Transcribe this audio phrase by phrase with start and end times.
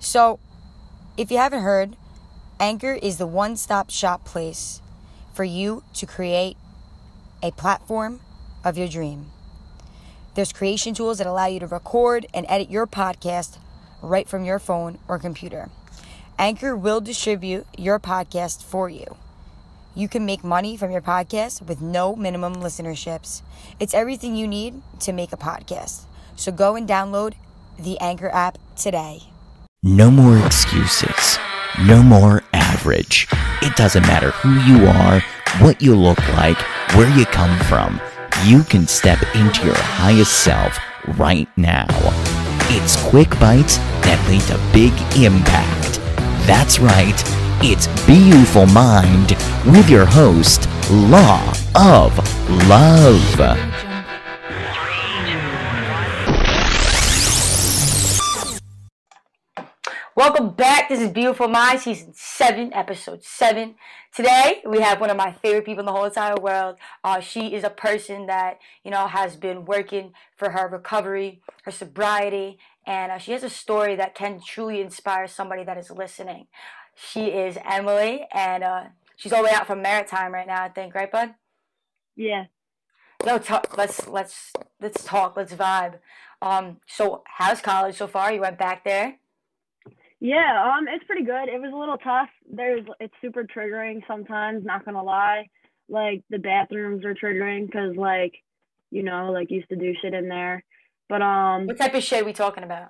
[0.00, 0.38] So,
[1.16, 1.96] if you haven't heard,
[2.60, 4.80] Anchor is the one stop shop place
[5.34, 6.56] for you to create
[7.42, 8.20] a platform
[8.64, 9.26] of your dream.
[10.34, 13.58] There's creation tools that allow you to record and edit your podcast
[14.02, 15.68] right from your phone or computer.
[16.38, 19.16] Anchor will distribute your podcast for you.
[19.96, 23.42] You can make money from your podcast with no minimum listenerships.
[23.80, 26.02] It's everything you need to make a podcast.
[26.36, 27.34] So go and download
[27.76, 29.22] the Anchor app today.
[29.88, 31.38] No more excuses.
[31.80, 33.26] No more average.
[33.62, 35.20] It doesn't matter who you are,
[35.62, 36.58] what you look like,
[36.94, 37.98] where you come from.
[38.44, 40.78] You can step into your highest self
[41.18, 41.86] right now.
[42.68, 46.00] It's quick bites that lead to big impact.
[46.46, 47.16] That's right.
[47.62, 52.12] It's BeYouFullMind with your host, Law of
[52.68, 53.77] Love.
[60.18, 60.88] Welcome back.
[60.88, 63.76] This is BeYouFullMind, season seven, episode seven.
[64.12, 66.74] Today we have one of my favorite people in the whole entire world.
[67.04, 71.70] Uh, she is a person that you know has been working for her recovery, her
[71.70, 76.48] sobriety, and uh, she has a story that can truly inspire somebody that is listening.
[76.96, 80.64] She is Emily, and uh, she's all the way out from Maritime right now.
[80.64, 81.34] I think, right, bud?
[82.16, 82.46] Yeah.
[83.24, 85.36] No, talk, let's let's let's talk.
[85.36, 86.00] Let's vibe.
[86.42, 88.32] Um, so how's college so far?
[88.32, 89.18] You went back there.
[90.20, 91.48] Yeah, um, it's pretty good.
[91.48, 92.28] It was a little tough.
[92.50, 94.64] There's, it's super triggering sometimes.
[94.64, 95.48] Not gonna lie,
[95.88, 98.34] like the bathrooms are triggering because, like,
[98.90, 100.64] you know, like used to do shit in there.
[101.08, 102.88] But um, What type of shit are we talking about?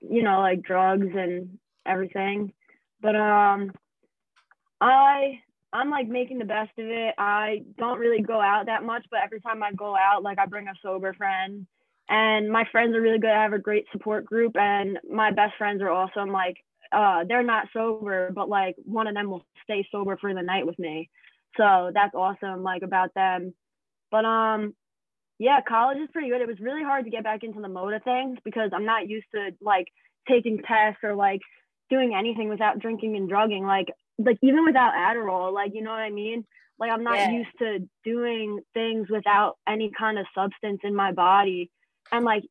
[0.00, 2.52] you know, like drugs and everything.
[3.00, 3.72] But um,
[4.80, 5.40] I
[5.72, 7.14] I'm like making the best of it.
[7.18, 10.46] I don't really go out that much, but every time I go out, like I
[10.46, 11.66] bring a sober friend.
[12.08, 13.30] And my friends are really good.
[13.30, 16.30] I have a great support group, and my best friends are awesome.
[16.30, 16.56] Like,
[16.90, 20.66] uh, they're not sober, but like one of them will stay sober for the night
[20.66, 21.10] with me.
[21.56, 23.52] So that's awesome, like about them.
[24.10, 24.74] But um,
[25.38, 26.40] yeah, college is pretty good.
[26.40, 29.08] It was really hard to get back into the mode of things because I'm not
[29.08, 29.86] used to like
[30.28, 31.40] taking tests or like
[31.90, 33.64] doing anything without drinking and drugging.
[33.64, 33.88] Like
[34.18, 36.44] like even without Adderall, like you know what I mean?
[36.78, 37.30] Like I'm not Yeah.
[37.30, 41.70] used to doing things without any kind of substance in my body.
[42.12, 42.44] And like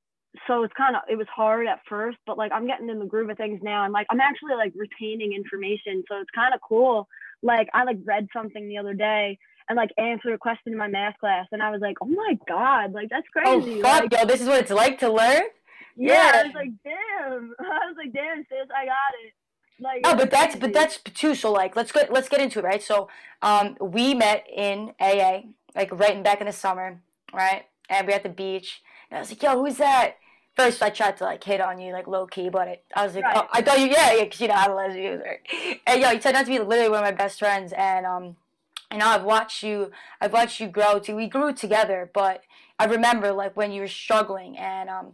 [0.47, 3.05] so it's kind of it was hard at first, but like I'm getting in the
[3.05, 6.03] groove of things now and like I'm actually like retaining information.
[6.09, 7.07] So it's kind of cool.
[7.41, 9.37] Like I like read something the other day
[9.69, 12.37] and like answered a question in my math class and I was like, "Oh my
[12.47, 15.11] god, like that's crazy Oh crazy." fuck, like, yo, this is what it's like to
[15.11, 15.43] learn.
[15.95, 16.31] yeah, Yeah.
[16.35, 17.53] I was like, damn.
[17.59, 19.33] I was like, damn, sis, I got it.
[19.79, 21.35] Like, No, but that's but that's too.
[21.35, 22.81] So like, let's get let's get into it, right?
[22.81, 23.09] So,
[23.41, 25.41] um, we met in AA,
[25.75, 27.01] like right back in the summer,
[27.33, 27.65] right?
[27.89, 30.15] And we at the beach, and I was like, "Yo, who's that?"
[30.55, 33.15] First, I tried to like hit on you, like low key, but it, I was
[33.15, 33.37] like, Right.
[33.37, 35.39] oh, "I thought you, yeah, yeah, 'cause you know how lesbians are."
[35.85, 38.37] And yo, you turned out to be literally one of my best friends, and um,
[38.91, 39.91] you know, I've watched you,
[40.21, 41.15] I've watched you grow too.
[41.15, 42.41] We grew together, but
[42.79, 45.13] I remember like when you were struggling, and um,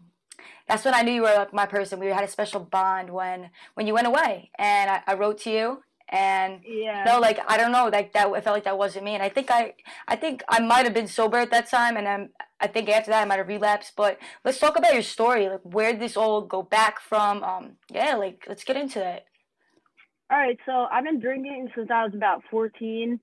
[0.67, 1.99] that's when I knew you were like my person.
[1.99, 5.51] We had a special bond when when you went away, and I, I wrote to
[5.51, 7.03] you, and yeah.
[7.05, 8.27] no, like I don't know, like that.
[8.27, 9.73] I felt like that wasn't me, and I think I,
[10.07, 13.11] I think I might have been sober at that time, and then I think after
[13.11, 13.93] that I might have relapsed.
[13.95, 17.43] But let's talk about your story, like where did this all go back from?
[17.43, 19.25] Um, yeah, like let's get into it.
[20.31, 23.19] All right, so I've been drinking since I was about 14.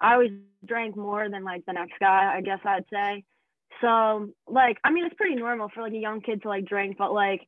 [0.00, 0.32] I always
[0.64, 3.24] drank more than like the next guy, I guess I'd say.
[3.80, 6.96] So, like, I mean, it's pretty normal for like a young kid to like drink,
[6.98, 7.46] but like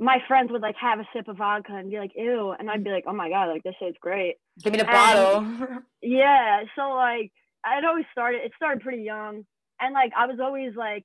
[0.00, 2.54] my friends would like have a sip of vodka and be like, ew.
[2.58, 4.36] And I'd be like, oh my God, like this shit's great.
[4.62, 5.78] Give me the And- bottle.
[6.02, 7.32] Yeah, so like
[7.64, 9.44] I'd always started it started pretty young
[9.80, 11.02] and like I was always like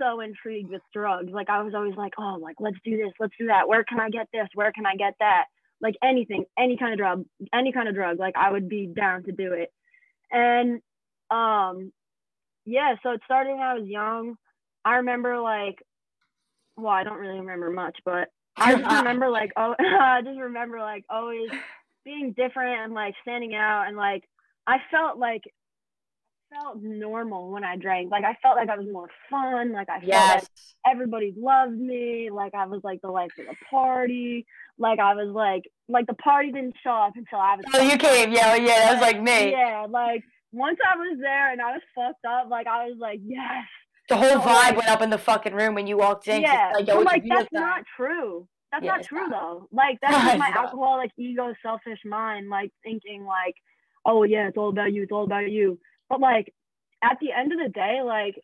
[0.00, 1.30] so intrigued with drugs.
[1.32, 3.68] Like I was always like, oh like let's do this, let's do that.
[3.68, 4.48] Where can I get this?
[4.54, 5.44] Where can I get that?
[5.80, 9.22] Like anything, any kind of drug, any kind of drug, like I would be down
[9.24, 9.70] to do it.
[10.32, 10.80] And
[11.30, 11.92] um
[12.64, 14.34] yeah, so it started when I was young.
[14.84, 15.76] I remember like
[16.76, 20.78] well, I don't really remember much, but I just remember like oh I just remember
[20.78, 21.50] like always
[22.04, 24.24] being different and like standing out and like
[24.66, 25.42] I felt like
[26.52, 28.10] felt normal when I drank.
[28.10, 29.72] Like I felt like I was more fun.
[29.72, 30.44] Like I felt like
[30.86, 32.30] everybody loved me.
[32.32, 34.46] Like I was like the life of the party.
[34.78, 37.64] Like I was like like the party didn't show up until I was.
[37.74, 38.32] Oh, you came.
[38.32, 39.52] Yeah, yeah, that was like me.
[39.52, 40.22] Yeah, like
[40.52, 43.64] once I was there and I was fucked up, like I was like, yes.
[44.12, 46.42] The whole So, vibe like- went up in the fucking room when you walked in.
[46.42, 47.62] Yeah, yo, but like that's time.
[47.62, 48.46] not true.
[48.70, 49.30] That's Yeah, not true not.
[49.30, 49.68] though.
[49.72, 50.56] Like that's just my not.
[50.66, 53.54] alcoholic ego, selfish mind, like thinking like,
[54.04, 55.78] oh yeah, it's all about you, it's all about you.
[56.08, 56.52] But like
[57.02, 58.34] at the end of the day, like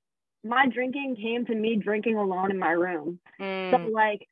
[0.45, 3.21] my drinking came to me drinking alone in my room.
[3.39, 4.27] So Mm, like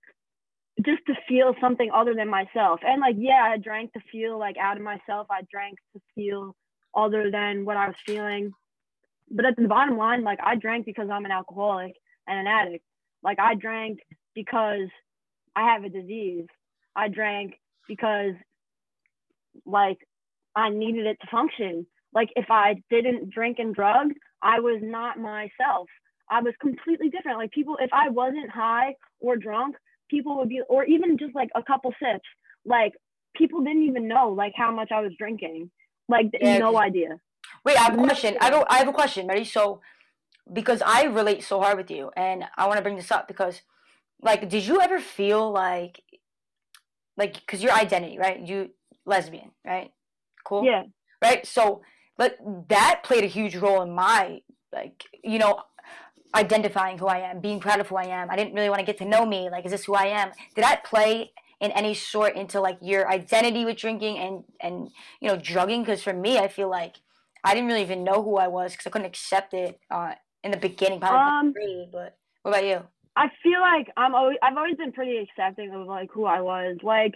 [0.84, 2.80] just to feel something other than myself.
[2.86, 5.26] And like, yeah, I drank to feel like out of myself.
[5.30, 6.54] I drank to feel
[6.94, 8.52] other than what I was feeling.
[9.30, 11.94] But at the bottom line, like I drank because I'm an alcoholic
[12.26, 12.84] and an addict.
[13.22, 13.98] Like I drank
[14.34, 14.88] because
[15.54, 16.46] I have a disease.
[16.94, 17.54] I drank
[17.88, 18.34] because
[19.64, 19.98] like
[20.54, 21.86] I needed it to function.
[22.14, 24.08] Like if I didn't drink and drug,
[24.42, 25.88] I was not myself.
[26.30, 27.38] I was completely different.
[27.38, 29.76] Like people, if I wasn't high or drunk,
[30.10, 32.26] people would be, or even just like a couple sips,
[32.64, 32.92] like
[33.36, 35.70] people didn't even know like how much I was drinking.
[36.08, 37.18] Like yeah, no idea.
[37.66, 38.36] Wait, I have a question.
[38.40, 38.66] I don't.
[38.70, 39.44] I have a question, Mary.
[39.44, 39.80] So,
[40.52, 43.62] because I relate so hard with you, and I want to bring this up because,
[44.22, 46.00] like, did you ever feel like,
[47.16, 48.40] like, because your identity, right?
[48.40, 48.70] You
[49.04, 49.90] lesbian, right?
[50.44, 50.64] Cool.
[50.64, 50.84] Yeah.
[51.20, 51.44] Right.
[51.44, 51.82] So,
[52.16, 54.42] but that played a huge role in my
[54.72, 55.62] like, you know,
[56.34, 58.30] identifying who I am, being proud of who I am.
[58.30, 59.48] I didn't really want to get to know me.
[59.50, 60.30] Like, is this who I am?
[60.54, 64.90] Did that play in any sort into like your identity with drinking and and
[65.20, 65.82] you know drugging?
[65.82, 66.96] Because for me, I feel like
[67.44, 70.50] I didn't really even know who I was because I couldn't accept it uh, in
[70.50, 71.00] the beginning.
[71.00, 72.82] Probably um, but what about you?
[73.16, 76.76] I feel like I'm always I've always been pretty accepting of like who I was.
[76.82, 77.14] Like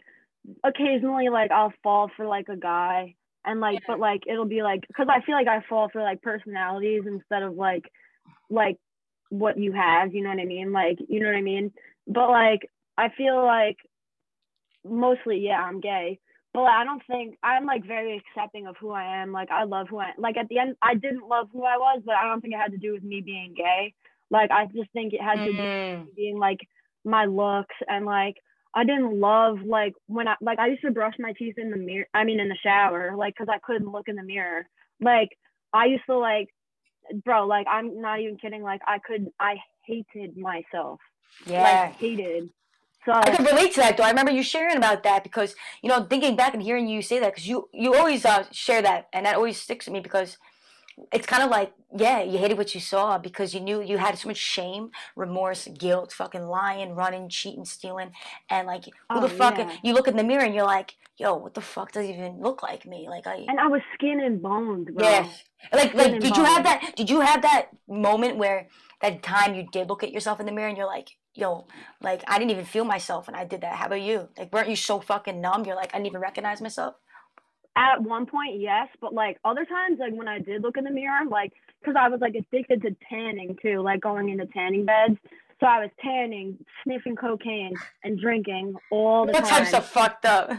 [0.65, 3.15] occasionally, like I'll fall for like a guy
[3.45, 3.87] and like yeah.
[3.87, 7.43] but like it'll be like because I feel like I fall for like personalities instead
[7.43, 7.91] of like
[8.49, 8.79] like
[9.31, 10.73] what you have, you know what I mean?
[10.73, 11.73] Like, you know what I mean?
[12.07, 12.69] But like,
[12.99, 13.77] I feel like
[14.85, 16.19] mostly, yeah, I'm gay.
[16.53, 19.33] But I don't think I'm like very accepting of who I am.
[19.33, 20.37] Like, I love who I like.
[20.37, 22.73] At the end, I didn't love who I was, but I don't think it had
[22.73, 23.95] to do with me being gay.
[24.31, 25.45] Like, I just think it had to mm.
[25.45, 26.17] do with mm.
[26.17, 26.59] being like
[27.05, 28.37] my looks and like
[28.75, 31.77] I didn't love like when I like I used to brush my teeth in the
[31.77, 32.07] mirror.
[32.15, 34.67] I mean, in the shower, like because I couldn't look in the mirror.
[35.01, 35.31] Like
[35.73, 36.49] I used to like
[37.25, 38.63] bro, like I'm not even kidding.
[38.63, 41.01] Like I could, I hated myself.
[41.47, 41.63] Yeah.
[41.63, 42.51] Like hated.
[43.05, 44.03] So I can relate to that though.
[44.03, 47.19] I remember you sharing about that because you know, thinking back and hearing you say
[47.21, 50.37] that because you you always uh, share that and that always sticks with me because
[51.13, 54.19] it's kind of like yeah you hated what you saw because you knew you had
[54.19, 58.11] so much shame remorse guilt fucking lying running cheating stealing
[58.49, 59.77] and like who oh, the fuck yeah.
[59.83, 62.63] you look in the mirror and you're like yo what the fuck does even look
[62.63, 65.09] like me like i and i was skin and bones bro.
[65.09, 65.29] yeah
[65.73, 68.69] like skin like did you have that did you have that moment where
[69.03, 71.67] that time you did look at yourself in the mirror and you're like yo
[72.01, 73.75] like i didn't even feel myself when i did that.
[73.75, 74.29] How about you?
[74.37, 76.95] Like weren't you so fucking numb you're like i didn't even recognize myself?
[77.77, 80.91] At one point yes but like other times like when i did look in the
[80.91, 85.19] mirror like because i was like addicted to tanning too like going into tanning beds.
[85.61, 89.67] So i was tanning sniffing cocaine and drinking all the that time.
[89.67, 90.51] so fucked up.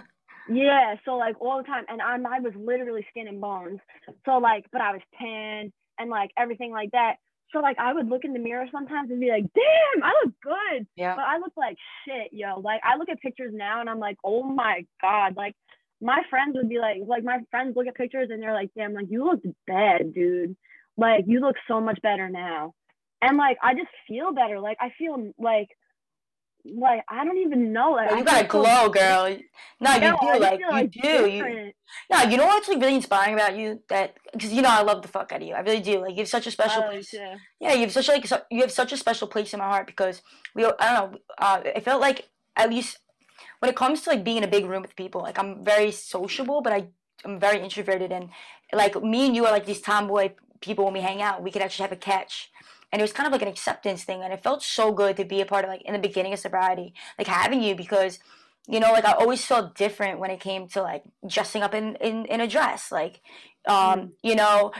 [0.50, 3.80] Yeah so like all the time and I, I was literally skin and bones.
[4.26, 7.16] So like but i was tan and like everything like that
[7.52, 10.34] so like I would look in the mirror sometimes and be like, damn, I look
[10.42, 10.88] good.
[10.96, 11.16] Yeah.
[11.16, 12.60] But I look like shit, yo.
[12.60, 15.36] Like I look at pictures now and I'm like, oh my God.
[15.36, 15.56] Like
[16.02, 18.94] my friends would be like, like my friends look at pictures and they're like, damn,
[18.94, 20.56] like you look bad, dude.
[20.98, 22.74] Like you look so much better now.
[23.22, 24.60] And like I just feel better.
[24.60, 25.70] Like I feel like
[26.66, 27.92] like I don't even know.
[27.92, 29.38] Like, you got a glow, girl.
[29.80, 30.40] No, you do.
[30.40, 31.30] Like you like do.
[31.30, 31.72] You,
[32.12, 33.82] no, you know what's like really inspiring about you?
[33.90, 35.54] That because you know I love the fuck out of you.
[35.54, 36.00] I really do.
[36.00, 37.14] Like you have such a special oh, place.
[37.14, 37.36] Yeah.
[37.60, 39.88] yeah, you have such like so, you have such a special place in my heart
[39.88, 40.22] because
[40.56, 40.66] we.
[40.66, 41.20] I don't know.
[41.38, 43.00] Uh, it felt like at least
[43.60, 45.92] when it comes to like being in a big room with people, like I'm very
[45.92, 46.88] sociable, but I
[47.26, 48.30] I'm very introverted and
[48.74, 51.44] like me and you are like these tomboy people when we hang out.
[51.44, 52.50] We could actually have a catch.
[52.92, 55.26] And it was kind of like an acceptance thing, and it felt so good to
[55.26, 58.20] be a part of like in the beginning of sobriety, like having you because
[58.68, 61.96] you know like i always felt different when it came to like dressing up in
[61.96, 63.20] in, in a dress like
[63.66, 64.12] um mm.
[64.22, 64.72] you know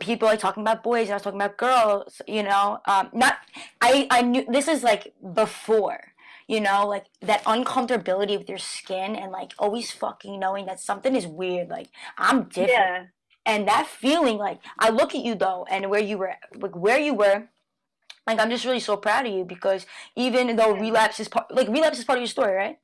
[0.00, 3.38] people like talking about boys and i was talking about girls you know um not
[3.80, 6.12] i i knew this is like before
[6.52, 11.14] you know, like that uncomfortability with your skin and like always fucking knowing that something
[11.16, 11.68] is weird.
[11.68, 11.88] Like
[12.18, 12.70] I'm different.
[12.70, 13.04] Yeah.
[13.44, 16.98] And that feeling, like I look at you though, and where you were, like where
[16.98, 17.48] you were,
[18.26, 19.86] like I'm just really so proud of you because
[20.16, 22.78] even though relapse is part, like relapse is part of your story, right?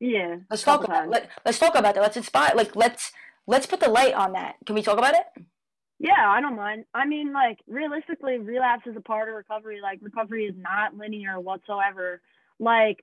[0.00, 0.36] Yeah.
[0.50, 2.00] Let's talk about let, let's talk about that.
[2.02, 2.52] Let's inspire.
[2.54, 3.12] Like let's
[3.46, 4.56] let's put the light on that.
[4.66, 5.44] Can we talk about it?
[5.98, 6.84] Yeah, I don't mind.
[6.92, 9.80] I mean, like realistically, relapse is a part of recovery.
[9.80, 12.20] Like recovery is not linear whatsoever.
[12.58, 13.02] Like,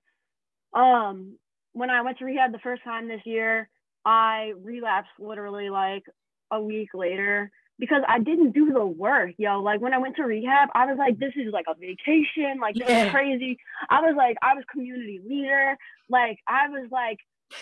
[0.73, 1.37] um,
[1.73, 3.67] when I went to rehab the first time this year,
[4.05, 6.03] I relapsed literally like
[6.51, 9.61] a week later because I didn't do the work, yo.
[9.61, 12.75] Like when I went to rehab, I was like, this is like a vacation, like
[12.75, 13.05] this yeah.
[13.05, 13.57] is crazy.
[13.89, 15.75] I was like, I was community leader,
[16.09, 17.17] like I was like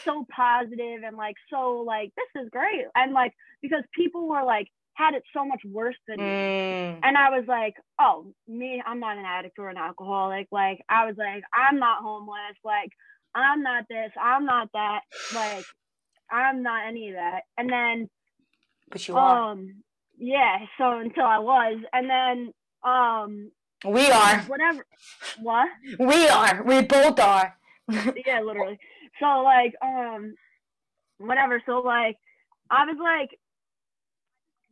[0.05, 2.85] so positive and like so like this is great.
[2.95, 6.25] And like because people were like had it so much worse than me.
[6.25, 6.99] Mm.
[7.03, 10.47] And I was like, oh, me, I'm not an addict or an alcoholic.
[10.51, 12.57] Like, I was like, I'm not homeless.
[12.63, 12.91] Like,
[13.33, 15.01] I'm not this, I'm not that,
[15.33, 15.65] like
[16.31, 17.41] I'm not any of that.
[17.57, 18.09] And then
[18.89, 19.51] But you are.
[19.51, 19.83] Um
[20.17, 21.79] yeah, so until I was.
[21.93, 22.53] And then
[22.83, 23.51] um
[23.85, 24.39] We are.
[24.41, 24.85] Whatever
[25.41, 25.67] what?
[25.99, 26.63] We are.
[26.63, 27.55] We both are.
[27.89, 28.79] yeah, literally.
[29.19, 30.35] So like um
[31.17, 31.61] whatever.
[31.65, 32.17] So like
[32.69, 33.37] I was like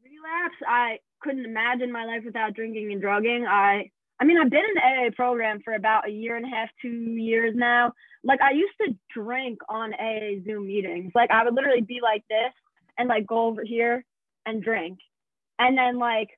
[0.04, 0.58] relapse.
[0.68, 3.46] I couldn't imagine my life without drinking and drugging.
[3.48, 3.92] I
[4.22, 6.70] I mean, I've been in the AA program for about a year and a half,
[6.82, 7.94] two years now.
[8.24, 11.14] Like I used to drink on AA Zoom meetings.
[11.16, 12.54] Like I would literally be like this
[12.98, 14.04] and like go over here
[14.46, 15.00] and drink.
[15.60, 16.30] And then like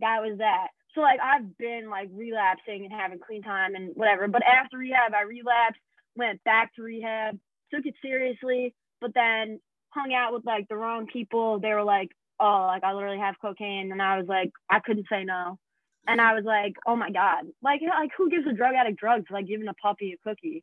[0.00, 0.68] that was that.
[0.94, 4.28] So like I've been like relapsing and having clean time and whatever.
[4.28, 5.80] But after rehab, I relapsed,
[6.16, 7.38] went back to rehab,
[7.72, 11.58] took it seriously, but then hung out with like the wrong people.
[11.58, 13.92] They were like, oh, like I literally have cocaine.
[13.92, 15.58] And I was like, I couldn't say no.
[16.06, 19.24] And I was like, oh my God, like, like who gives a drug addict drugs?
[19.30, 20.62] Like giving a puppy a cookie.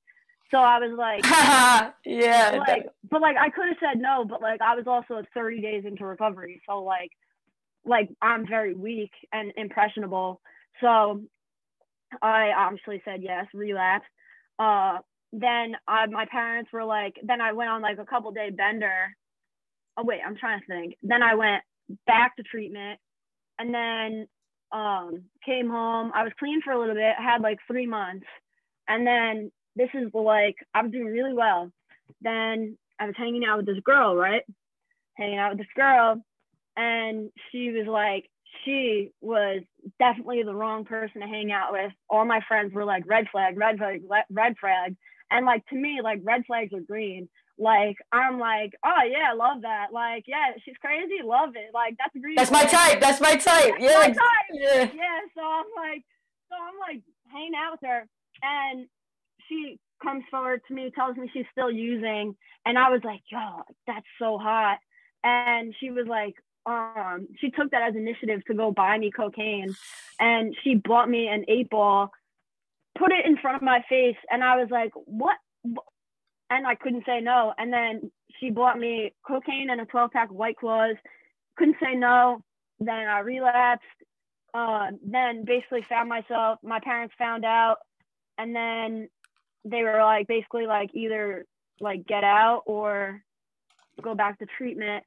[0.51, 1.23] So I was like,
[2.05, 5.61] yeah, like, but like I could have said no, but like I was also 30
[5.61, 6.61] days into recovery.
[6.67, 7.11] So like,
[7.85, 10.41] like I'm very weak and impressionable.
[10.81, 11.21] So
[12.21, 14.05] I obviously said yes, relapse.
[14.59, 14.99] Uh,
[15.33, 19.15] then I, my parents were like, then I went on like a couple day bender.
[19.97, 20.95] Oh wait, I'm trying to think.
[21.03, 21.63] Then I went
[22.07, 22.99] back to treatment,
[23.59, 24.27] and then
[24.71, 26.11] um, came home.
[26.13, 27.15] I was clean for a little bit.
[27.17, 28.25] had like three months,
[28.87, 31.71] and then this is like I was doing really well.
[32.21, 34.43] Then I was hanging out with this girl, right?
[35.15, 36.21] Hanging out with this girl,
[36.77, 38.29] and she was like,
[38.65, 39.61] she was
[39.99, 41.91] definitely the wrong person to hang out with.
[42.09, 44.95] All my friends were like, red flag, red flag, red flag.
[45.29, 47.29] And like to me, like red flags are green.
[47.57, 49.87] Like I'm like, oh yeah, I love that.
[49.93, 51.73] Like yeah, she's crazy, love it.
[51.73, 52.35] Like that's green.
[52.35, 52.99] That's my type.
[52.99, 53.75] That's my type.
[53.79, 53.99] That's yeah.
[53.99, 54.47] My type.
[54.51, 54.89] Yeah.
[54.93, 55.19] Yeah.
[55.35, 56.03] So I'm like,
[56.49, 57.01] so I'm like
[57.31, 58.07] hanging out with her,
[58.43, 58.87] and
[59.47, 62.35] she comes forward to me, tells me she's still using,
[62.65, 64.79] and I was like, yo, that's so hot.
[65.23, 66.33] And she was like,
[66.65, 69.75] um, she took that as initiative to go buy me cocaine,
[70.19, 72.11] and she bought me an eight ball
[72.97, 75.37] put it in front of my face and I was like, what?
[76.49, 77.53] And I couldn't say no.
[77.57, 80.95] And then she bought me cocaine and a 12 pack White Claws.
[81.57, 82.43] Couldn't say no.
[82.79, 83.85] Then I relapsed.
[84.53, 87.77] Uh, then basically found myself, my parents found out.
[88.37, 89.07] And then
[89.63, 91.45] they were like, basically, like, either
[91.79, 93.21] like get out or
[94.01, 95.05] go back to treatment.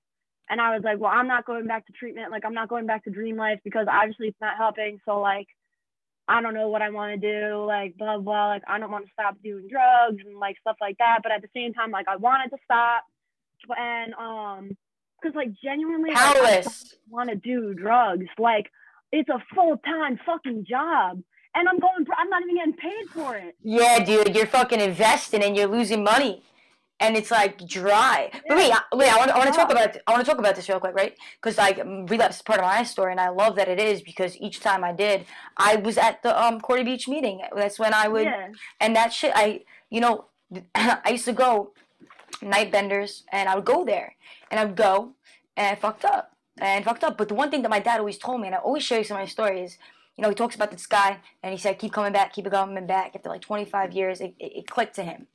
[0.50, 2.30] And I was like, well, I'm not going back to treatment.
[2.30, 5.00] Like, I'm not going back to dream life because obviously it's not helping.
[5.06, 5.48] So, like,
[6.26, 8.48] I don't know what I want to do, like blah blah.
[8.48, 11.20] Like I don't want to stop doing drugs and like stuff like that.
[11.22, 13.04] But at the same time, like I wanted to stop,
[13.76, 14.76] and um,
[15.20, 16.64] because like genuinely, like, I
[17.10, 18.26] want to do drugs.
[18.38, 18.70] Like
[19.12, 21.20] it's a full time fucking job,
[21.54, 22.06] and I'm going.
[22.16, 23.54] I'm not even getting paid for it.
[23.62, 26.42] Yeah, dude, you're fucking investing and you're losing money
[27.04, 28.30] and it's like dry.
[28.32, 28.40] Yeah.
[28.49, 30.56] But wait, wait, I want, I want to talk about I want to talk about
[30.56, 31.14] this real quick, right?
[31.37, 34.37] Because like relapse is part of my story, and I love that it is because
[34.38, 37.42] each time I did, I was at the um Cordy Beach meeting.
[37.54, 38.49] That's when I would, yeah.
[38.80, 40.26] and that shit, I you know,
[40.75, 41.73] I used to go
[42.42, 44.16] night benders, and I would go there,
[44.50, 45.12] and I would go,
[45.56, 47.18] and I fucked up, and fucked up.
[47.18, 49.18] But the one thing that my dad always told me, and I always share some
[49.18, 49.78] of my stories.
[50.16, 52.87] You know, he talks about this guy, and he said, "Keep coming back, keep coming
[52.87, 55.26] back." After like 25 years, it, it, it clicked to him.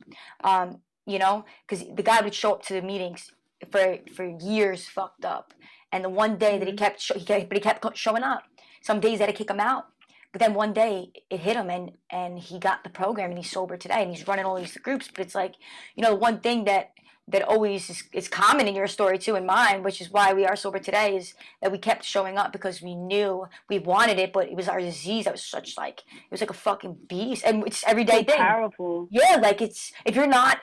[0.43, 3.31] Um, you know, because the guy would show up to the meetings
[3.71, 5.53] for for years, fucked up,
[5.91, 6.83] and the one day that he mm-hmm.
[6.83, 8.43] kept, he kept but he kept showing up.
[8.81, 9.87] Some days they had to kick him out,
[10.31, 13.51] but then one day it hit him, and and he got the program, and he's
[13.51, 15.09] sober today, and he's running all these groups.
[15.13, 15.55] But it's like,
[15.95, 16.91] you know, the one thing that
[17.31, 20.45] that always is, is common in your story too and mine which is why we
[20.45, 24.33] are sober today is that we kept showing up because we knew we wanted it
[24.33, 27.43] but it was our disease that was such like it was like a fucking beast
[27.45, 30.59] and it's everyday so thing powerful yeah like it's if you're not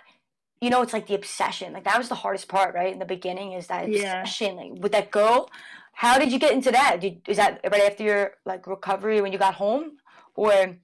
[0.61, 1.73] you know, it's like the obsession.
[1.73, 2.93] Like that was the hardest part, right?
[2.93, 4.57] In the beginning, is that obsession.
[4.57, 4.63] Yeah.
[4.63, 5.51] Like with that girl,
[5.93, 7.01] how did you get into that?
[7.01, 9.93] Did, is that right after your like recovery when you got home,
[10.35, 10.77] or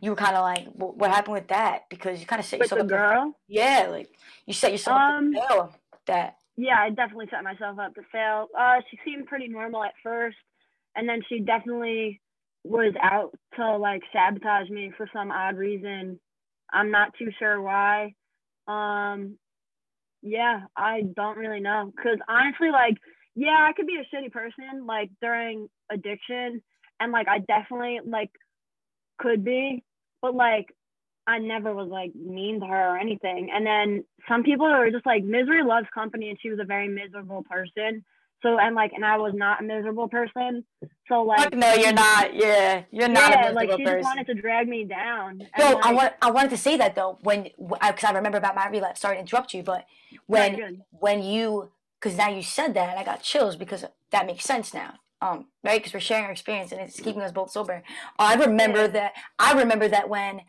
[0.00, 1.82] you were kind of like, what, what, happened with that?
[1.90, 3.10] Because you kind of set with yourself the up.
[3.10, 3.34] girl.
[3.48, 4.08] yeah, like
[4.46, 5.74] you set yourself um, up to fail.
[6.06, 6.36] That.
[6.56, 8.48] Yeah, I definitely set myself up to fail.
[8.58, 10.36] Uh, she seemed pretty normal at first,
[10.96, 12.20] and then she definitely
[12.64, 16.18] was out to like sabotage me for some odd reason.
[16.72, 18.14] I'm not too sure why.
[18.68, 19.36] Um,
[20.22, 21.92] yeah, I don't really know.
[22.02, 22.96] Cause honestly, like,
[23.34, 26.62] yeah, I could be a shitty person like during addiction,
[26.98, 28.30] and like I definitely like
[29.18, 29.82] could be,
[30.20, 30.66] but like
[31.26, 33.50] I never was like mean to her or anything.
[33.54, 36.88] And then some people are just like misery loves company, and she was a very
[36.88, 38.04] miserable person.
[38.42, 40.64] So and like and I was not a miserable person.
[41.08, 42.34] So like no, you're not.
[42.34, 43.30] Yeah, you're not.
[43.30, 43.98] Yeah, like she person.
[43.98, 45.46] just wanted to drag me down.
[45.58, 48.38] No, like, I want I wanted to say that though when because I, I, remember
[48.38, 49.00] about my relapse.
[49.00, 49.86] Sorry to interrupt you, but
[50.26, 51.70] when when you
[52.00, 54.94] because now you said that and I got chills because that makes sense now.
[55.22, 55.78] Um, right?
[55.78, 57.82] Because we're sharing our experience and it's keeping us both sober.
[58.18, 58.86] I remember yeah.
[58.86, 59.12] that.
[59.38, 60.40] I remember that when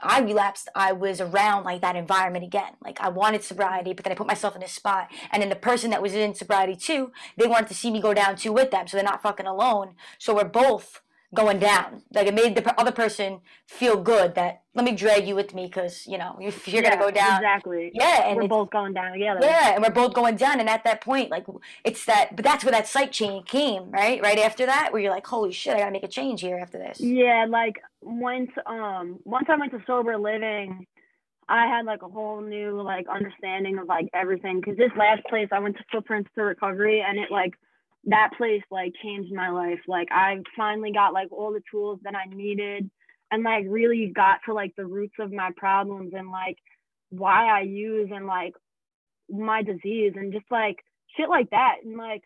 [0.00, 2.72] I relapsed, I was around like that environment again.
[2.82, 5.10] Like I wanted sobriety, but then I put myself in a spot.
[5.30, 8.14] And then the person that was in sobriety too, they wanted to see me go
[8.14, 8.86] down too with them.
[8.86, 9.94] So they're not fucking alone.
[10.18, 11.02] So we're both
[11.34, 12.02] going down.
[12.12, 15.66] Like it made the other person feel good that let me drag you with me
[15.66, 17.90] because you know if you're yeah, gonna go down exactly.
[17.94, 19.40] Yeah, and we're both going down together.
[19.42, 20.60] Yeah, and we're both going down.
[20.60, 21.46] And at that point, like
[21.84, 24.20] it's that, but that's where that psychic change came, right?
[24.22, 26.78] Right after that, where you're like, holy shit, I gotta make a change here after
[26.78, 27.00] this.
[27.00, 30.86] Yeah, like once um once I went to sober living.
[31.52, 35.48] I had like a whole new like understanding of like everything because this last place
[35.50, 37.54] I went to Footprints to Recovery and it like
[38.04, 39.80] that place like changed my life.
[39.86, 42.90] Like I finally got like all the tools that I needed
[43.30, 46.56] and like really got to like the roots of my problems and like
[47.10, 48.54] why I use and like
[49.28, 50.76] my disease and just like
[51.16, 51.76] shit like that.
[51.84, 52.22] And like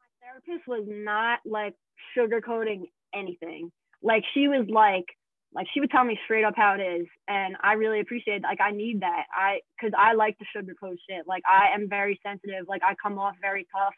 [0.00, 1.74] my therapist was not like
[2.16, 3.70] sugarcoating anything.
[4.02, 5.06] Like she was like
[5.54, 8.60] like she would tell me straight up how it is and i really appreciate like
[8.60, 12.66] i need that i because i like to sugarcoat shit like i am very sensitive
[12.68, 13.94] like i come off very tough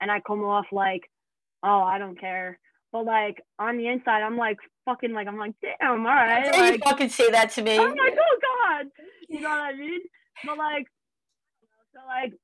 [0.00, 1.02] and I come off like,
[1.62, 2.58] oh, I don't care.
[2.92, 6.50] But like on the inside, I'm like fucking like I'm like, damn, all right.
[6.52, 7.78] Like, you fucking say that to me.
[7.78, 8.86] I'm like, oh god,
[9.28, 10.00] you know what I mean?
[10.44, 10.86] But like,
[11.92, 12.34] so like,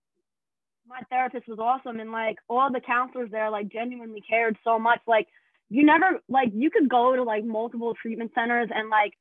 [0.88, 5.00] my therapist was awesome, and like all the counselors there like genuinely cared so much.
[5.07, 5.28] Like,
[5.69, 9.12] you never like you could go to like multiple treatment centers, and like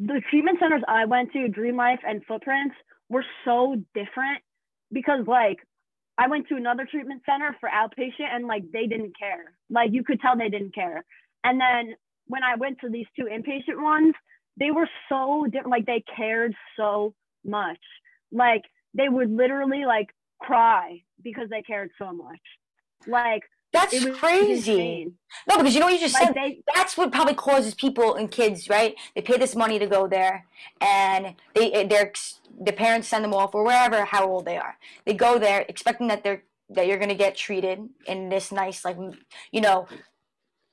[0.00, 2.74] the treatment centers I went to, Dream Life and Footprints,
[3.08, 4.42] were so different
[4.90, 5.58] because like
[6.16, 9.52] I went to another treatment center for outpatient and like they didn't care.
[9.70, 11.04] Like you could tell they didn't care.
[11.42, 14.14] And then when I went to these two inpatient ones,
[14.58, 15.70] they were so different.
[15.70, 17.80] Like they cared so much.
[18.30, 18.62] Like
[18.94, 20.08] they would literally like
[20.40, 22.40] cry because they cared so much.
[23.06, 23.42] Like
[23.74, 25.12] that's crazy.
[25.48, 26.34] No, because you know what you just like said.
[26.34, 28.94] They, that's what probably causes people and kids, right?
[29.14, 30.46] They pay this money to go there,
[30.80, 32.12] and they eh, they're
[32.58, 34.76] the parents send them off or wherever how old they are.
[35.04, 38.96] They go there expecting that they're that you're gonna get treated in this nice like
[39.50, 39.86] you know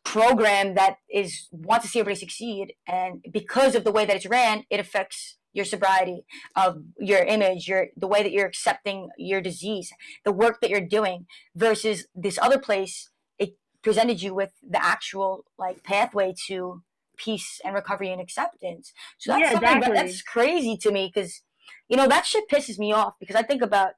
[0.04, 4.28] program that is wants to see everybody succeed, and because of the way that it's
[4.28, 9.42] ran, it affects your sobriety, of your image, your the way that you're accepting your
[9.42, 9.92] disease,
[10.24, 13.10] the work that you're doing, versus this other place.
[13.38, 16.84] It presented you with the actual like pathway to
[17.18, 18.94] peace and recovery and acceptance.
[19.18, 19.94] So that's yeah, exactly.
[19.94, 21.42] that's crazy to me because
[21.88, 23.94] you know that shit pisses me off because I think about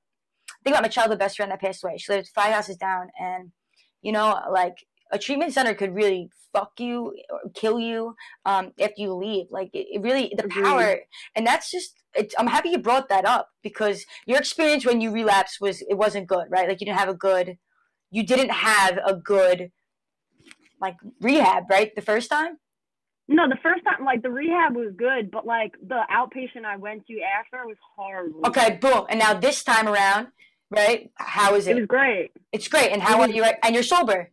[0.63, 1.97] think about my childhood best friend that passed away.
[1.97, 3.51] She lived five houses down, and
[4.01, 9.01] you know like a treatment center could really fuck you or kill you um, after
[9.01, 9.47] you leave.
[9.49, 10.99] Like it, it really the power,
[11.35, 11.95] and that's just.
[12.37, 16.27] I'm happy you brought that up because your experience when you relapsed was it wasn't
[16.27, 16.67] good, right?
[16.69, 17.57] Like you didn't have a good,
[18.11, 19.71] you didn't have a good,
[20.79, 21.89] like rehab, right?
[21.95, 22.59] The first time.
[23.27, 27.07] No, the first time, like the rehab was good, but like the outpatient I went
[27.07, 28.41] to after was horrible.
[28.45, 29.07] Okay, boom.
[29.09, 30.27] And now this time around,
[30.69, 31.09] right?
[31.15, 31.71] How is it?
[31.71, 32.29] It was great.
[32.51, 32.91] It's great.
[32.91, 33.43] And how was, are you?
[33.63, 34.29] And you're sober.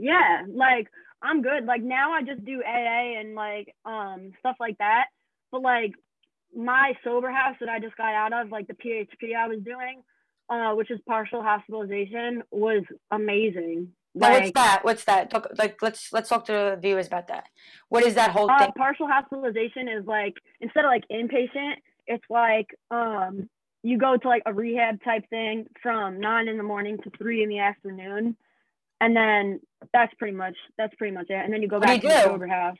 [0.00, 0.88] Yeah, like
[1.22, 1.66] I'm good.
[1.66, 5.06] Like now I just do AA and like um stuff like that.
[5.52, 5.92] But like
[6.56, 10.02] my sober house that I just got out of, like the PHP I was doing,
[10.48, 13.92] uh, which is partial hospitalization, was amazing.
[14.14, 14.80] Like, what's that?
[14.82, 15.30] What's that?
[15.30, 17.44] Talk, like let's let's talk to the viewers about that.
[17.90, 18.72] What is that whole uh, thing?
[18.76, 21.74] Partial hospitalization is like instead of like inpatient,
[22.06, 23.48] it's like um
[23.82, 27.42] you go to like a rehab type thing from nine in the morning to three
[27.42, 28.36] in the afternoon
[29.00, 29.60] and then
[29.92, 31.44] that's pretty much that's pretty much it.
[31.44, 32.76] And then you go back to the sober house.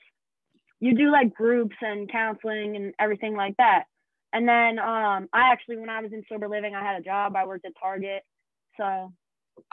[0.80, 3.84] You do like groups and counseling and everything like that.
[4.32, 7.34] And then um, I actually, when I was in sober living, I had a job.
[7.36, 8.22] I worked at Target.
[8.76, 9.12] So.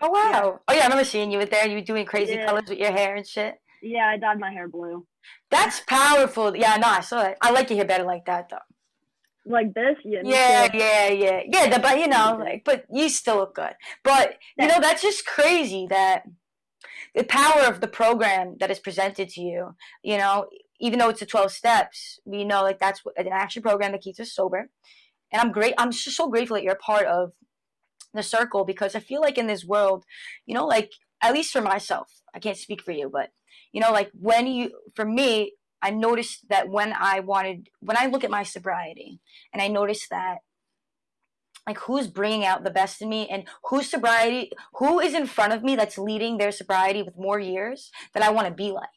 [0.01, 0.31] Oh wow!
[0.31, 0.57] Yeah.
[0.67, 1.65] Oh yeah, I remember seeing you with there.
[1.65, 2.45] You were doing crazy yeah.
[2.45, 3.55] colors with your hair and shit.
[3.81, 5.05] Yeah, I dyed my hair blue.
[5.49, 6.57] That's powerful.
[6.57, 7.37] Yeah, no, I saw it.
[7.41, 8.57] I like your hair better like that though
[9.49, 9.95] like this.
[10.03, 11.69] Yeah, yeah, yeah, yeah, yeah.
[11.69, 13.73] The, but you know, like, but you still look good.
[14.03, 16.23] But you know, that's just crazy that
[17.15, 19.75] the power of the program that is presented to you.
[20.03, 20.47] You know,
[20.79, 24.19] even though it's a twelve steps, we know like that's an action program that keeps
[24.19, 24.69] us sober.
[25.31, 25.73] And I'm great.
[25.77, 27.33] I'm just so grateful that you're a part of
[28.13, 30.05] the circle because I feel like in this world,
[30.45, 33.31] you know, like at least for myself, I can't speak for you, but
[33.73, 38.07] you know, like when you, for me, I noticed that when I wanted, when I
[38.07, 39.19] look at my sobriety
[39.53, 40.39] and I noticed that
[41.67, 45.53] like who's bringing out the best in me and whose sobriety who is in front
[45.53, 48.87] of me that's leading their sobriety with more years that i want to be like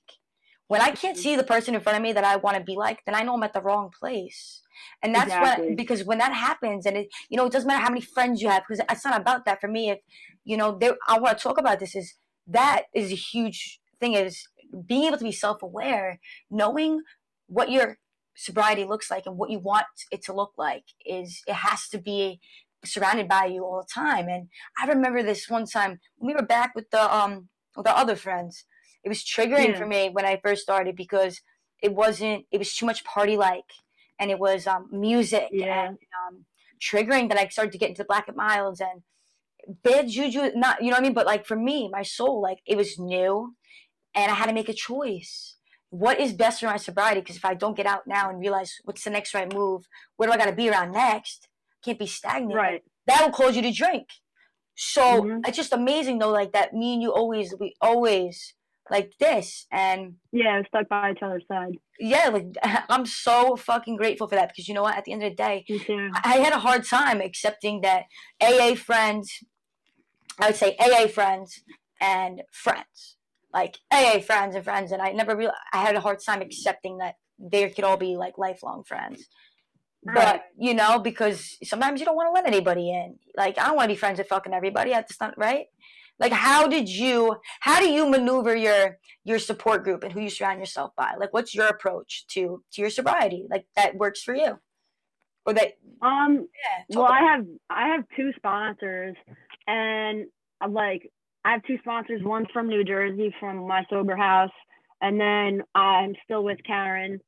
[0.69, 2.77] when i can't see the person in front of me that i want to be
[2.77, 4.63] like then i know i'm at the wrong place
[5.03, 5.67] and that's exactly.
[5.67, 8.41] when because when that happens and it you know it doesn't matter how many friends
[8.41, 9.99] you have because it's not about that for me if
[10.45, 12.15] you know there i want to talk about this is
[12.47, 14.47] that is a huge thing is
[14.87, 17.03] being able to be self-aware knowing
[17.47, 17.99] what your
[18.37, 21.99] sobriety looks like and what you want it to look like is it has to
[21.99, 22.41] be
[22.85, 24.29] surrounded by you all the time.
[24.29, 24.49] And
[24.81, 28.17] I remember this one time when we were back with the um with our other
[28.17, 28.65] friends.
[29.05, 29.79] It was triggering yeah.
[29.79, 31.41] for me when I first started because
[31.83, 33.65] it wasn't it was too much party like
[34.19, 35.89] and it was um music yeah.
[35.89, 36.45] and um
[36.81, 39.03] triggering that I started to get into Black and Milds and
[39.83, 42.61] bad juju not you know what I mean but like for me my soul like
[42.67, 43.55] it was new
[44.15, 45.57] and I had to make a choice
[45.91, 47.21] what is best for my sobriety?
[47.21, 50.29] Because if I don't get out now and realize what's the next right move, where
[50.29, 51.49] do I got to be around next?
[51.85, 52.55] Can't be stagnant.
[52.55, 52.83] Right.
[53.07, 54.07] That will cause you to drink.
[54.77, 55.41] So mm-hmm.
[55.47, 56.73] it's just amazing though, like that.
[56.73, 58.55] Me and you always, we always
[58.89, 61.75] like this, and yeah, stuck by each other's side.
[61.99, 62.47] Yeah, like
[62.89, 64.97] I'm so fucking grateful for that because you know what?
[64.97, 65.65] At the end of the day,
[66.25, 68.05] I had a hard time accepting that
[68.41, 69.45] AA friends.
[70.39, 71.63] I would say AA friends
[72.01, 73.17] and friends
[73.53, 76.99] like AA friends and friends, and I never really I had a hard time accepting
[76.99, 79.27] that they could all be like lifelong friends.
[80.05, 80.15] Right.
[80.15, 83.19] But you know, because sometimes you don't want to let anybody in.
[83.37, 84.91] Like I don't want to be friends with fucking everybody.
[84.91, 85.67] That's not right.
[86.19, 90.31] Like how did you how do you maneuver your your support group and who you
[90.31, 91.15] surround yourself by?
[91.19, 93.47] Like what's your approach to to your sobriety?
[93.51, 94.59] Like that works for you.
[95.47, 99.17] Or that um yeah, well I have I have two sponsors
[99.67, 100.27] and
[100.61, 101.11] I'm like
[101.45, 102.23] I have two sponsors.
[102.23, 104.51] One from New Jersey, from my sober house,
[105.01, 107.21] and then I'm still with Karen,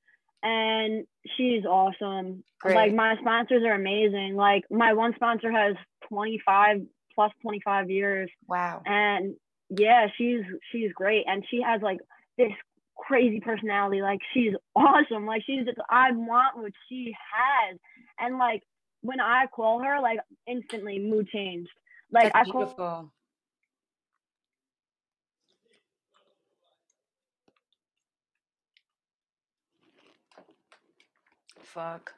[0.42, 2.44] and she's awesome.
[2.60, 2.74] Great.
[2.74, 4.34] Like my sponsors are amazing.
[4.36, 5.76] Like my one sponsor has
[6.08, 6.82] 25
[7.14, 8.30] plus 25 years.
[8.46, 8.82] Wow.
[8.84, 9.34] And
[9.70, 12.00] yeah, she's she's great, and she has like
[12.36, 12.52] this
[12.96, 14.02] crazy personality.
[14.02, 15.26] Like she's awesome.
[15.26, 17.78] Like she's just I want what she has,
[18.18, 18.62] and like
[19.00, 21.70] when I call her, like instantly mood changed.
[22.12, 22.74] Like That's I beautiful.
[22.74, 23.12] call
[31.72, 32.12] fuck.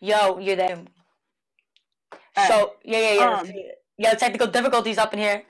[0.00, 0.84] Yo, you're there.
[2.36, 2.48] Right.
[2.48, 3.38] So yeah, yeah, yeah.
[3.38, 3.50] Um,
[3.96, 5.42] yeah, technical difficulties up in here.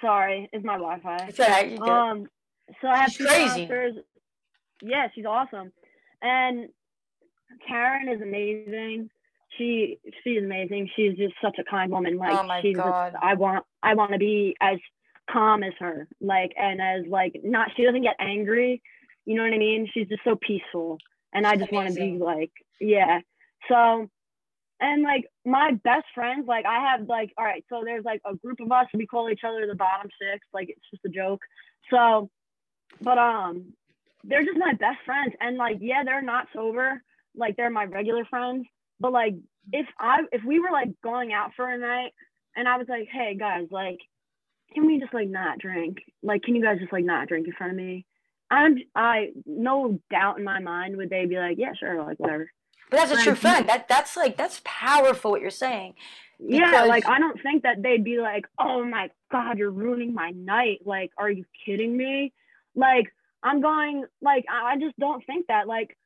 [0.00, 1.26] Sorry, it's my Wi-Fi.
[1.28, 1.78] It's alright.
[1.80, 2.26] Um,
[2.80, 3.68] so I have she's crazy.
[4.82, 5.72] Yeah, she's awesome,
[6.22, 6.68] and
[7.68, 9.10] Karen is amazing.
[9.56, 10.88] She she's amazing.
[10.96, 12.16] She's just such a kind woman.
[12.16, 13.12] Like oh my she's God.
[13.12, 14.78] Just, I want I want to be as
[15.32, 18.82] calm as her like and as like not she doesn't get angry
[19.26, 19.88] you know what i mean?
[19.92, 20.98] She's just so peaceful
[21.32, 23.20] and i just want to be like yeah.
[23.68, 24.08] So
[24.80, 28.34] and like my best friends like i have like all right so there's like a
[28.34, 31.40] group of us we call each other the bottom six like it's just a joke.
[31.90, 32.30] So
[33.00, 33.72] but um
[34.24, 37.02] they're just my best friends and like yeah they're not sober
[37.36, 38.66] like they're my regular friends
[38.98, 39.34] but like
[39.72, 42.12] if i if we were like going out for a night
[42.56, 43.98] and i was like hey guys like
[44.72, 45.98] can we just like not drink?
[46.22, 48.06] Like, can you guys just like not drink in front of me?
[48.50, 52.50] I'm I no doubt in my mind would they be like, yeah, sure, like whatever.
[52.90, 53.68] But that's a like, true friend.
[53.68, 55.94] That that's like that's powerful what you're saying.
[56.38, 60.30] Yeah, like I don't think that they'd be like, oh my god, you're ruining my
[60.30, 60.80] night.
[60.84, 62.32] Like, are you kidding me?
[62.74, 65.68] Like, I'm going like I just don't think that.
[65.68, 65.96] Like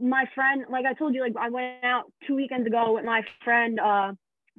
[0.00, 3.22] my friend, like I told you, like I went out two weekends ago with my
[3.44, 4.12] friend uh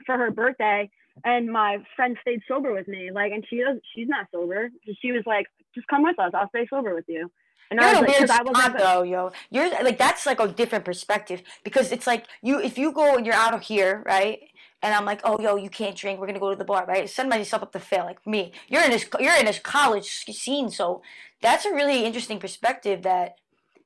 [0.06, 0.90] for her birthday
[1.24, 4.70] and my friend stayed sober with me like and she does she's not sober
[5.02, 7.30] she was like just come with us i'll stay sober with you
[7.72, 9.32] and You're I was like, weird spot, though, yo.
[9.52, 13.26] You're like that's like a different perspective because it's like you if you go and
[13.26, 14.40] you're out of here, right?
[14.82, 16.20] And I'm like, oh, yo, you can't drink.
[16.20, 17.10] We're gonna go to the bar, right?
[17.10, 18.54] Send myself up to fail, like me.
[18.70, 21.02] You're in this, you're in this college scene, so
[21.42, 23.36] that's a really interesting perspective that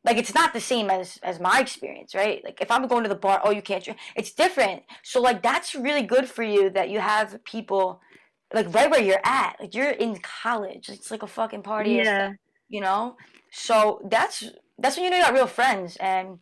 [0.05, 2.43] like it's not the same as as my experience right?
[2.43, 3.99] Like if i'm going to the bar oh you can't drink.
[4.15, 4.83] It's different.
[5.03, 8.01] So like that's really good for you that you have people
[8.53, 9.57] like right where you're at.
[9.59, 10.89] Like you're in college.
[10.89, 12.33] It's like a fucking party yeah.
[12.69, 13.17] you know?
[13.51, 14.43] So that's
[14.77, 16.39] that's when you know you got real friends and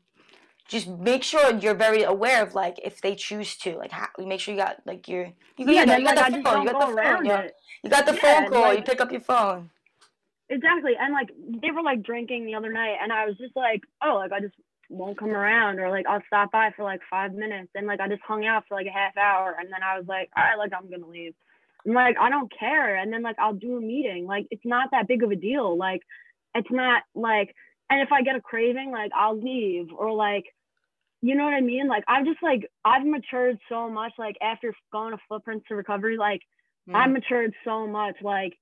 [0.68, 4.40] just make sure you're very aware of like if they choose to like how, make
[4.40, 5.26] sure you got like your
[5.58, 7.50] you, yeah, you, got, like, the phone you got the phone you,
[7.84, 9.70] you got the phone call like, you pick up your phone
[10.52, 10.92] Exactly.
[11.00, 11.30] And like
[11.62, 14.42] they were like drinking the other night and I was just like, oh, like I
[14.42, 14.54] just
[14.90, 18.10] won't come around or like I'll stop by for like five minutes and like I
[18.10, 20.58] just hung out for like a half hour and then I was like, all right,
[20.58, 21.34] like I'm gonna leave.
[21.88, 22.98] I'm like, I don't care.
[22.98, 24.26] And then like I'll do a meeting.
[24.28, 25.78] Like it's not that big of a deal.
[25.78, 26.02] Like
[26.54, 27.56] it's not like
[27.90, 30.54] and if I get a craving, like I'll leave or like
[31.22, 31.88] you know what I mean?
[31.88, 36.18] Like I've just like I've matured so much like after going to footprints to recovery,
[36.18, 36.42] like
[36.90, 36.96] mm.
[36.96, 38.16] I've matured so much.
[38.22, 38.58] Like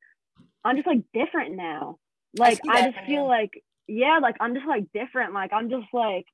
[0.63, 1.97] I'm just like different now.
[2.37, 3.27] Like I, I just feel you.
[3.27, 3.51] like
[3.87, 5.33] yeah, like I'm just like different.
[5.33, 6.25] Like I'm just like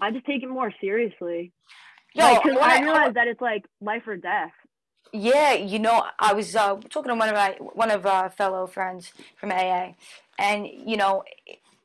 [0.00, 1.52] I just take it more seriously.
[2.14, 4.52] Yo, like, cause I, I realize that it's like life or death.
[5.12, 8.66] Yeah, you know, I was uh, talking to one of my one of our fellow
[8.66, 9.92] friends from AA,
[10.38, 11.24] and you know,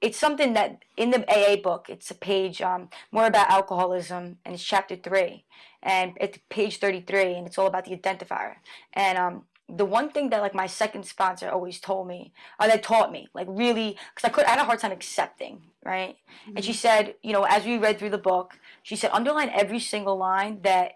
[0.02, 4.56] it's something that in the AA book, it's a page um, more about alcoholism, and
[4.56, 5.44] it's chapter three,
[5.84, 8.56] and it's page thirty three, and it's all about the identifier.
[8.94, 12.84] And um, the one thing that like my second sponsor always told me, or that
[12.84, 16.16] taught me, like really, because I could, I had a hard time accepting, right?
[16.46, 16.58] Mm-hmm.
[16.58, 16.78] And she mm-hmm.
[16.78, 20.62] said, you know, as we read through the book, she said underline every single line
[20.64, 20.94] that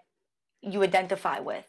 [0.62, 1.66] you identify with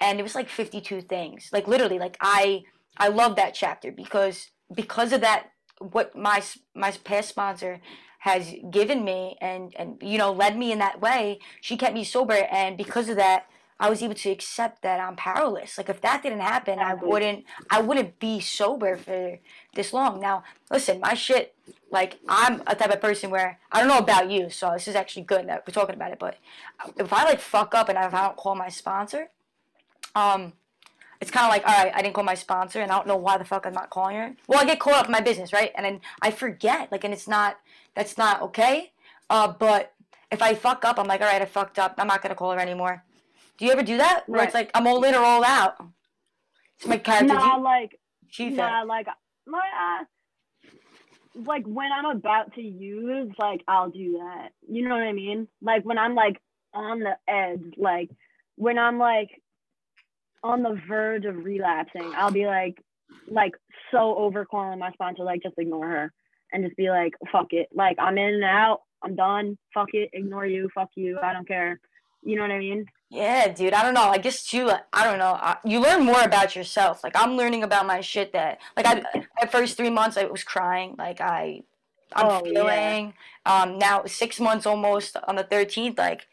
[0.00, 2.62] and it was like 52 things like literally like i
[2.96, 6.42] i love that chapter because because of that what my
[6.74, 7.80] my past sponsor
[8.20, 12.04] has given me and and you know led me in that way she kept me
[12.04, 13.46] sober and because of that
[13.80, 15.78] I was able to accept that I'm powerless.
[15.78, 19.38] Like if that didn't happen, I wouldn't I wouldn't be sober for
[19.74, 20.20] this long.
[20.20, 21.54] Now, listen, my shit
[21.90, 24.94] like I'm a type of person where I don't know about you, so this is
[24.94, 26.36] actually good that we're talking about it, but
[26.96, 29.30] if I like fuck up and if I don't call my sponsor,
[30.14, 30.52] um,
[31.20, 33.16] it's kind of like, all right, I didn't call my sponsor, and I don't know
[33.16, 34.36] why the fuck I'm not calling her.
[34.46, 35.72] Well, I get caught up in my business, right?
[35.74, 37.58] And then I forget, like, and it's not,
[37.94, 38.92] that's not okay.
[39.28, 39.94] Uh, but
[40.30, 41.94] if I fuck up, I'm like, all right, I fucked up.
[41.98, 43.02] I'm not gonna call her anymore.
[43.58, 44.22] Do you ever do that?
[44.26, 44.46] Where right.
[44.46, 45.76] it's like I'm all in or all out.
[46.76, 47.34] It's my character.
[47.34, 47.98] Nah, you, like,
[48.38, 49.08] nah, like,
[49.46, 50.04] my, uh,
[51.44, 54.50] like when I'm about to use, like, I'll do that.
[54.68, 55.48] You know what I mean?
[55.60, 56.40] Like when I'm like
[56.72, 58.10] on the edge, like
[58.54, 59.30] when I'm like
[60.44, 62.76] on the verge of relapsing, I'll be like,
[63.28, 63.54] like
[63.90, 66.12] so over calling my sponsor, like just ignore her
[66.52, 67.68] and just be like, fuck it.
[67.74, 68.82] Like I'm in and out.
[69.02, 69.58] I'm done.
[69.74, 70.10] Fuck it.
[70.12, 70.68] Ignore you.
[70.74, 71.18] Fuck you.
[71.22, 71.80] I don't care.
[72.22, 72.86] You know what I mean?
[73.10, 73.72] Yeah, dude.
[73.72, 74.08] I don't know.
[74.08, 74.70] I guess too.
[74.92, 75.32] I don't know.
[75.40, 77.02] I, you learn more about yourself.
[77.02, 79.02] Like I'm learning about my shit that, like, I
[79.40, 80.94] at first three months I was crying.
[80.98, 81.62] Like I,
[82.12, 83.14] I'm oh, feeling.
[83.46, 83.62] Yeah.
[83.62, 85.96] Um, now six months almost on the 13th.
[85.96, 86.26] Like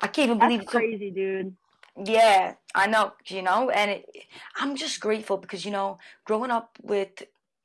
[0.00, 1.56] I can't even believe That's it's crazy, so, dude.
[2.04, 4.08] Yeah, I know, you know, and it,
[4.56, 7.22] I'm just grateful because, you know, growing up with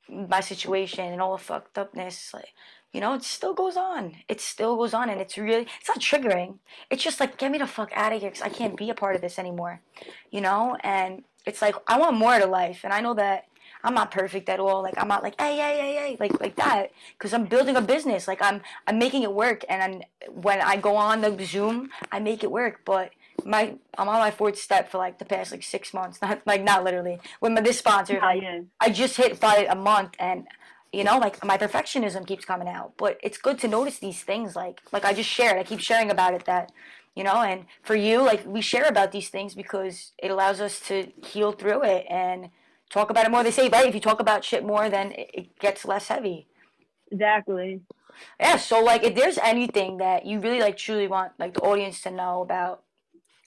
[0.08, 2.54] my situation and all the fucked upness, like,
[2.92, 4.16] you know, it still goes on.
[4.28, 6.58] It still goes on, and it's really, it's not triggering.
[6.90, 8.94] It's just like, get me the fuck out of here because I can't be a
[8.94, 9.80] part of this anymore,
[10.30, 10.76] you know?
[10.80, 13.44] And it's like, I want more to life, and I know that
[13.82, 14.82] I'm not perfect at all.
[14.82, 17.80] Like I'm not like hey hey hey hey like like that because I'm building a
[17.80, 18.28] business.
[18.28, 20.02] Like I'm I'm making it work, and I'm,
[20.42, 22.80] when I go on the Zoom, I make it work.
[22.84, 23.12] But
[23.44, 26.20] my I'm on my fourth step for like the past like six months.
[26.22, 27.20] Not like not literally.
[27.40, 28.60] With my this sponsor, oh, yeah.
[28.80, 30.46] I just hit five a month, and
[30.92, 32.94] you know like my perfectionism keeps coming out.
[32.96, 34.56] But it's good to notice these things.
[34.56, 35.58] Like like I just shared.
[35.58, 36.72] I keep sharing about it that
[37.14, 37.42] you know.
[37.42, 41.52] And for you, like we share about these things because it allows us to heal
[41.52, 42.50] through it and
[42.90, 43.42] talk about it more.
[43.44, 46.48] They say right if you talk about shit more, then it gets less heavy.
[47.10, 47.80] Exactly.
[48.38, 52.00] Yeah, so like if there's anything that you really like truly want like the audience
[52.02, 52.82] to know about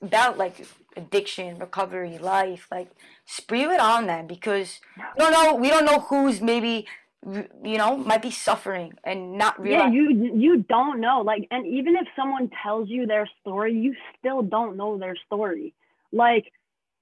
[0.01, 2.89] about like addiction, recovery, life, like
[3.25, 4.79] spew it on them because
[5.17, 6.87] we don't know we don't know who's maybe
[7.63, 9.91] you know might be suffering and not realize.
[9.93, 11.21] Yeah, you you don't know.
[11.21, 15.73] Like, and even if someone tells you their story, you still don't know their story.
[16.11, 16.51] Like,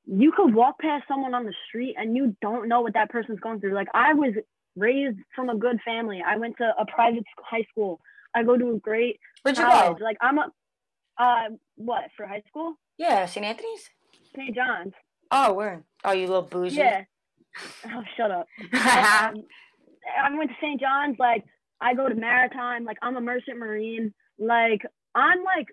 [0.06, 3.40] you could walk past someone on the street and you don't know what that person's
[3.40, 3.74] going through.
[3.74, 4.34] Like, I was
[4.76, 6.24] raised from a good family.
[6.26, 8.00] I went to a private high school.
[8.34, 10.02] I go to a great Where'd college.
[10.02, 10.52] Like, I'm a
[11.18, 12.76] uh, what for high school?
[12.98, 13.46] Yeah, St.
[13.46, 13.90] Anthony's?
[14.36, 14.56] St.
[14.56, 14.94] John's.
[15.30, 15.84] Oh, where?
[16.04, 16.78] Oh, you little bougie.
[16.78, 17.04] Yeah.
[17.86, 18.48] Oh, shut up.
[18.74, 19.44] um,
[20.06, 20.80] I went to St.
[20.80, 21.18] John's.
[21.20, 21.46] Like,
[21.80, 22.84] I go to Maritime.
[22.84, 24.14] Like, I'm a merchant marine.
[24.40, 24.82] Like,
[25.16, 25.68] I'm like,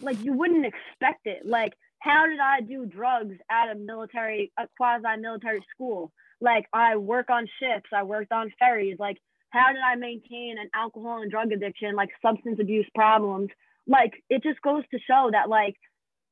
[0.00, 1.46] like you wouldn't expect it.
[1.46, 6.12] Like, how did I do drugs at a military, a quasi-military school?
[6.40, 7.90] Like, I work on ships.
[7.92, 8.96] I worked on ferries.
[8.98, 9.18] Like,
[9.50, 13.48] how did I maintain an alcohol and drug addiction, like substance abuse problems?
[13.86, 15.76] Like, it just goes to show that, like,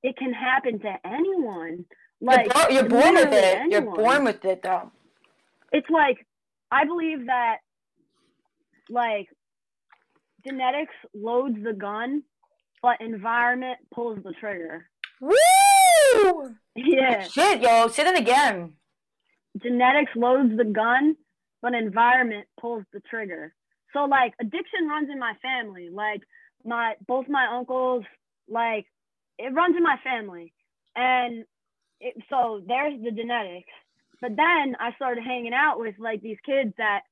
[0.02, 1.86] it can happen to anyone.
[2.20, 3.44] Like you're, you're born with it.
[3.44, 3.70] Anyone.
[3.70, 4.92] You're born with it, though.
[5.72, 6.24] It's like
[6.70, 7.58] I believe that
[8.88, 9.28] like
[10.46, 12.22] genetics loads the gun,
[12.82, 14.86] but environment pulls the trigger.
[15.20, 16.54] Woo!
[16.74, 17.22] Yeah.
[17.22, 18.74] Shit, yo, say that again.
[19.62, 21.16] Genetics loads the gun,
[21.62, 23.54] but environment pulls the trigger.
[23.92, 25.88] So like addiction runs in my family.
[25.90, 26.22] Like
[26.64, 28.04] my both my uncles,
[28.48, 28.86] like
[29.38, 30.52] it runs in my family,
[30.94, 31.44] and
[32.00, 33.70] it, so there's the genetics.
[34.20, 37.02] But then I started hanging out with like these kids that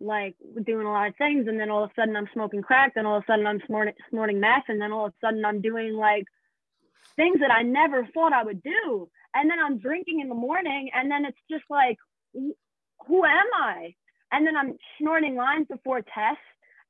[0.00, 2.62] like were doing a lot of things and then all of a sudden I'm smoking
[2.62, 5.26] crack, then all of a sudden I'm snorting snorting meth and then all of a
[5.26, 6.24] sudden I'm doing like
[7.16, 9.08] things that I never thought I would do.
[9.34, 11.96] And then I'm drinking in the morning and then it's just like
[12.34, 13.94] who am I?
[14.32, 16.42] And then I'm snorting lines before tests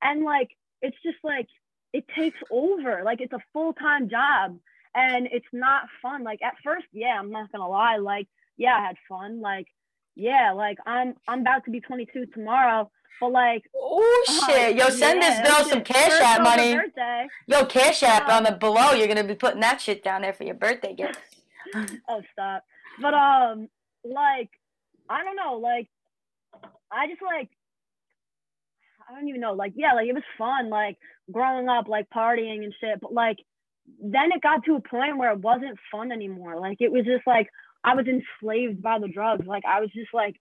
[0.02, 0.50] and like
[0.82, 1.46] it's just like
[1.92, 3.02] it takes over.
[3.04, 4.58] Like it's a full-time job
[4.96, 6.24] and it's not fun.
[6.24, 9.40] Like at first, yeah, I'm not gonna lie, like, yeah, I had fun.
[9.40, 9.66] Like
[10.16, 15.22] yeah, like I'm I'm about to be 22 tomorrow, but like oh shit, yo, send
[15.22, 16.74] yeah, this girl some cash app money.
[16.74, 17.26] Birthday.
[17.46, 18.92] Yo, cash app on the below.
[18.92, 21.20] You're gonna be putting that shit down there for your birthday gift.
[22.08, 22.64] oh stop.
[23.00, 23.68] But um,
[24.04, 24.50] like
[25.10, 25.88] I don't know, like
[26.90, 27.50] I just like
[29.08, 30.96] I don't even know, like yeah, like it was fun, like
[31.30, 33.00] growing up, like partying and shit.
[33.02, 33.36] But like
[34.02, 36.58] then it got to a point where it wasn't fun anymore.
[36.60, 37.48] Like it was just like
[37.84, 39.46] I was enslaved by the drugs.
[39.46, 40.36] Like I was just like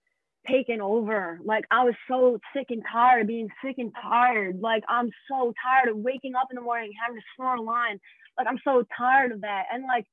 [0.46, 1.38] taken over.
[1.44, 4.60] Like I was so sick and tired of being sick and tired.
[4.60, 7.98] Like I'm so tired of waking up in the morning having to snort a line.
[8.38, 9.64] Like I'm so tired of that.
[9.72, 10.06] And like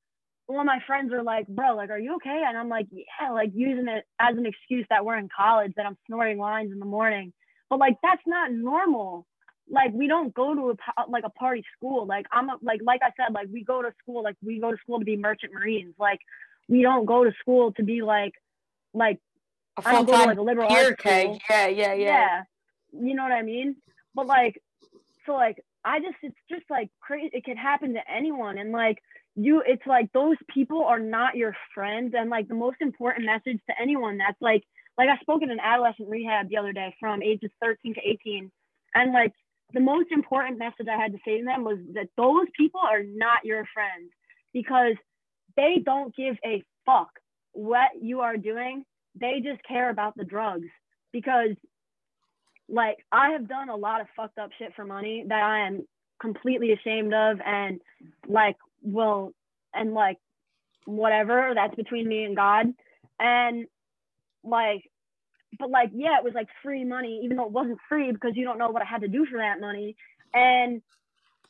[0.48, 2.44] all of my friends are like, bro, like, are you okay?
[2.46, 5.86] And I'm like, yeah, like using it as an excuse that we're in college, that
[5.86, 7.34] I'm snorting lines in the morning.
[7.70, 9.26] But like that's not normal.
[9.70, 12.06] Like we don't go to a like a party school.
[12.06, 14.24] Like I'm a, like like I said, like we go to school.
[14.24, 15.96] Like we go to school to be merchant marines.
[15.98, 16.20] Like
[16.68, 18.34] we don't go to school to be like
[18.94, 19.20] like
[19.78, 21.40] a I don't go to like a liberal arts school.
[21.50, 21.96] Yeah, yeah, yeah.
[21.96, 22.44] Yeah.
[22.94, 23.78] You know what I mean?
[24.14, 24.62] But like
[25.26, 29.00] so like I just it's just like crazy it could happen to anyone and like
[29.36, 33.60] you it's like those people are not your friends and like the most important message
[33.68, 34.64] to anyone that's like
[34.98, 38.52] like I spoke in an adolescent rehab the other day from ages 13 to 18
[38.96, 39.34] and like
[39.74, 43.04] the most important message I had to say to them was that those people are
[43.04, 44.12] not your friends
[44.54, 44.96] because
[45.58, 47.10] they don't give a fuck
[47.54, 48.84] what you are doing.
[49.20, 50.68] They just care about the drugs
[51.12, 51.56] because
[52.70, 55.86] like I have done a lot of fucked up shit for money that I am
[56.22, 57.82] completely ashamed of and
[58.28, 59.32] like will
[59.74, 60.18] and like
[60.86, 62.68] whatever that's between me and God
[63.20, 63.66] and
[64.44, 64.84] like
[65.60, 68.46] but like yeah it was like free money even though it wasn't free because you
[68.46, 69.96] don't know what I had to do for that money.
[70.34, 70.82] And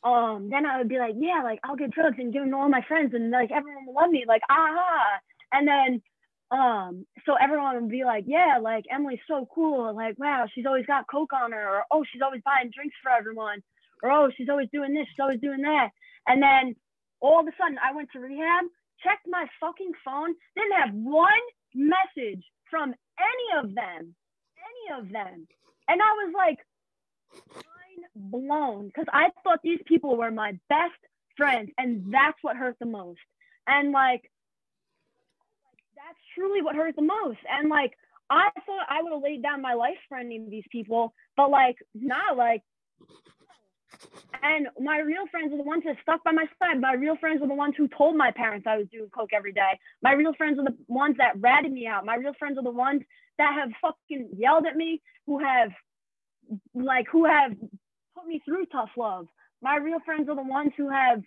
[0.02, 2.56] um, then I would be like, yeah, like I'll get drugs and give them to
[2.56, 5.20] all my friends and like everyone will love me, like aha.
[5.52, 6.02] And then
[6.50, 10.86] um, so everyone would be like, yeah, like Emily's so cool, like wow, she's always
[10.86, 13.62] got coke on her, or oh, she's always buying drinks for everyone,
[14.02, 15.88] or oh, she's always doing this, she's always doing that.
[16.26, 16.76] And then
[17.20, 18.66] all of a sudden, I went to rehab,
[19.02, 21.32] checked my fucking phone, didn't have one
[21.74, 24.16] message from any of them,
[24.58, 25.46] any of them,
[25.88, 26.58] and I was like
[27.54, 30.98] mind blown because I thought these people were my best
[31.36, 33.20] friends, and that's what hurt the most.
[33.68, 34.28] And like,
[35.94, 37.38] that's truly what hurt the most.
[37.48, 37.92] And like,
[38.28, 41.50] I thought I would have laid down my life for any of these people, but
[41.52, 42.62] like, not like.
[44.44, 46.78] And my real friends are the ones that stuck by my side.
[46.78, 49.54] My real friends are the ones who told my parents I was doing coke every
[49.54, 49.80] day.
[50.02, 52.04] My real friends are the ones that ratted me out.
[52.04, 53.00] My real friends are the ones
[53.38, 55.70] that have fucking yelled at me, who have
[56.74, 57.52] like who have
[58.14, 59.28] put me through tough love.
[59.62, 61.22] My real friends are the ones who have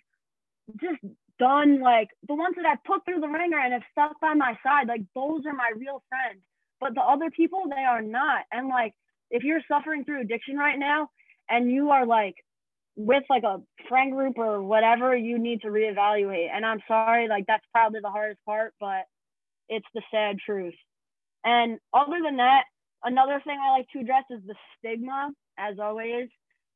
[0.80, 1.02] just
[1.40, 4.56] done like the ones that I've put through the ringer and have stuck by my
[4.62, 4.86] side.
[4.86, 6.40] Like those are my real friends.
[6.80, 8.44] But the other people, they are not.
[8.52, 8.94] And like
[9.32, 11.10] if you're suffering through addiction right now
[11.50, 12.36] and you are like
[12.98, 16.48] with like a friend group or whatever, you need to reevaluate.
[16.52, 19.04] And I'm sorry, like that's probably the hardest part, but
[19.68, 20.74] it's the sad truth.
[21.44, 22.64] And other than that,
[23.04, 26.28] another thing I like to address is the stigma, as always.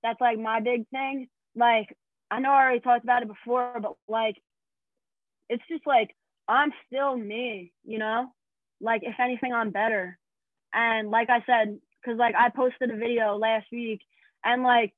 [0.05, 1.27] That's like my big thing.
[1.57, 1.89] Like,
[2.31, 4.37] I know I already talked about it before, but like,
[5.49, 6.15] it's just like,
[6.47, 8.29] I'm still me, you know?
[8.81, 10.17] Like, if anything, I'm better.
[10.73, 14.03] And like I said, because like I posted a video last week
[14.45, 14.93] and like,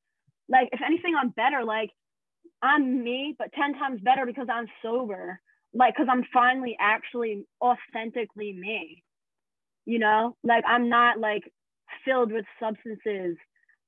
[0.48, 1.64] like, if anything, I'm better.
[1.64, 1.90] Like,
[2.62, 5.40] I'm me, but 10 times better because I'm sober.
[5.72, 9.02] Like, because I'm finally actually authentically me,
[9.86, 10.36] you know?
[10.44, 11.42] Like, I'm not like
[12.04, 13.36] filled with substances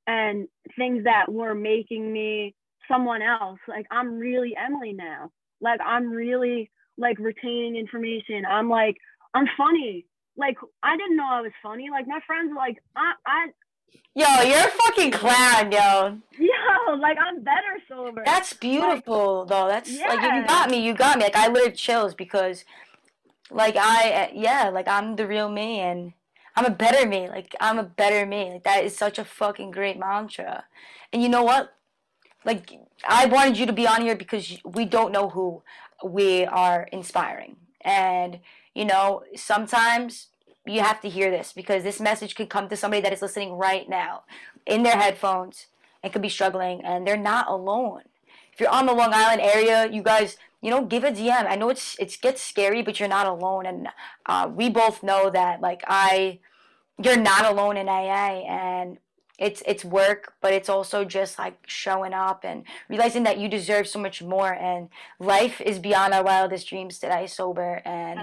[0.06, 2.54] and things that were making me
[2.88, 3.58] someone else.
[3.68, 5.30] Like I'm really Emily now.
[5.60, 8.44] Like I'm really like retaining information.
[8.48, 8.96] I'm like
[9.34, 10.06] I'm funny.
[10.36, 11.88] Like I didn't know I was funny.
[11.90, 13.46] Like my friends were like I I
[14.14, 16.18] Yo, you're a fucking clown, yo.
[16.38, 18.22] Yo, like I'm better sober.
[18.24, 19.68] That's beautiful, like, though.
[19.68, 20.08] That's yeah.
[20.08, 20.78] like you got me.
[20.78, 21.24] You got me.
[21.24, 22.64] Like I literally chills because,
[23.50, 26.14] like I yeah, like I'm the real me, and
[26.56, 27.28] I'm a better me.
[27.28, 28.52] Like I'm a better me.
[28.52, 30.64] Like that is such a fucking great mantra.
[31.12, 31.74] And you know what?
[32.46, 32.72] Like
[33.06, 35.62] I wanted you to be on here because we don't know who
[36.02, 37.56] we are inspiring.
[37.82, 38.40] And
[38.74, 40.28] you know, sometimes
[40.66, 43.52] you have to hear this because this message could come to somebody that is listening
[43.52, 44.24] right now
[44.66, 45.66] in their headphones
[46.02, 48.02] and could be struggling and they're not alone.
[48.52, 51.46] If you're on the Long Island area, you guys, you know, give a DM.
[51.46, 53.66] I know it's it gets scary, but you're not alone.
[53.66, 53.88] And
[54.24, 56.38] uh, we both know that, like I,
[57.02, 58.96] you're not alone in AA, and
[59.38, 63.86] it's it's work, but it's also just like showing up and realizing that you deserve
[63.86, 64.54] so much more.
[64.54, 64.88] And
[65.20, 68.20] life is beyond our wildest dreams today, sober, and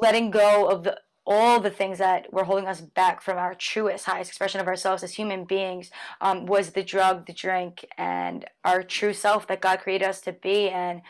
[0.00, 4.06] letting go of the all the things that were holding us back from our truest,
[4.06, 8.82] highest expression of ourselves as human beings um, was the drug, the drink, and our
[8.82, 10.68] true self that God created us to be.
[10.68, 11.02] And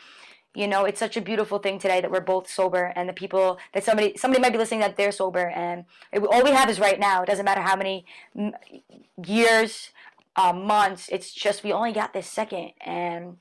[0.54, 3.58] you know, it's such a beautiful thing today that we're both sober, and the people
[3.72, 6.78] that somebody somebody might be listening that they're sober, and it, all we have is
[6.78, 7.22] right now.
[7.22, 8.04] It doesn't matter how many
[9.24, 9.90] years,
[10.36, 11.08] uh, months.
[11.10, 13.38] It's just we only got this second, and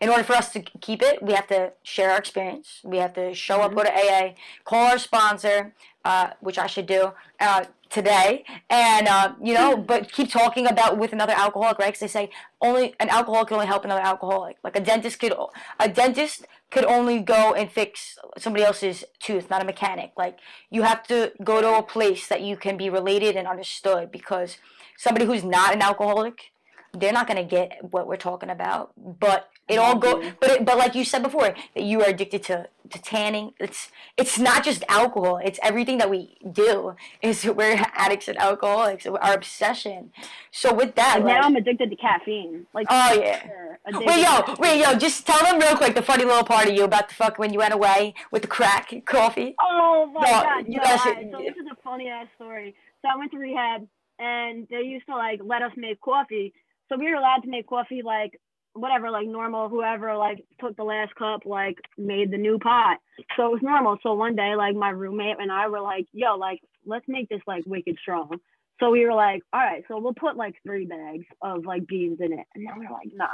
[0.00, 2.80] in order for us to keep it, we have to share our experience.
[2.84, 3.78] We have to show up, mm-hmm.
[3.78, 4.34] go to AA,
[4.64, 5.74] call our sponsor,
[6.04, 10.98] uh, which I should do uh, today, and uh, you know, but keep talking about
[10.98, 11.86] with another alcoholic, right?
[11.86, 12.30] Because they say
[12.60, 14.56] only an alcoholic can only help another alcoholic.
[14.62, 15.32] Like a dentist could,
[15.78, 20.12] a dentist could only go and fix somebody else's tooth, not a mechanic.
[20.16, 20.38] Like
[20.70, 24.58] you have to go to a place that you can be related and understood because
[24.98, 26.52] somebody who's not an alcoholic
[26.94, 30.28] they're not going to get what we're talking about but it all go mm-hmm.
[30.40, 33.54] but it, but like you said before that you are addicted to, to tanning.
[33.58, 39.06] It's it's not just alcohol it's everything that we do is we're addicts and alcoholics
[39.06, 40.12] our obsession.
[40.50, 42.66] So with that like, like, now i'm addicted to caffeine.
[42.74, 43.48] Like oh yeah.
[43.90, 46.84] wait yo wait yo just tell them real quick the funny little part of you
[46.84, 49.54] about the fuck when you went away with the crack coffee.
[49.60, 51.28] Oh my no, god you guys, right.
[51.32, 52.74] so this is a funny ass story.
[53.00, 53.86] So i went to rehab
[54.18, 56.52] and they used to like let us make coffee
[56.88, 58.38] so we were allowed to make coffee like
[58.74, 62.98] whatever, like normal, whoever like took the last cup, like made the new pot.
[63.36, 63.98] So it was normal.
[64.02, 67.40] So one day, like my roommate and I were like, yo, like, let's make this
[67.46, 68.38] like wicked strong.
[68.80, 72.18] So we were like, all right, so we'll put like three bags of like beans
[72.20, 72.46] in it.
[72.54, 73.28] And then we are like, nah,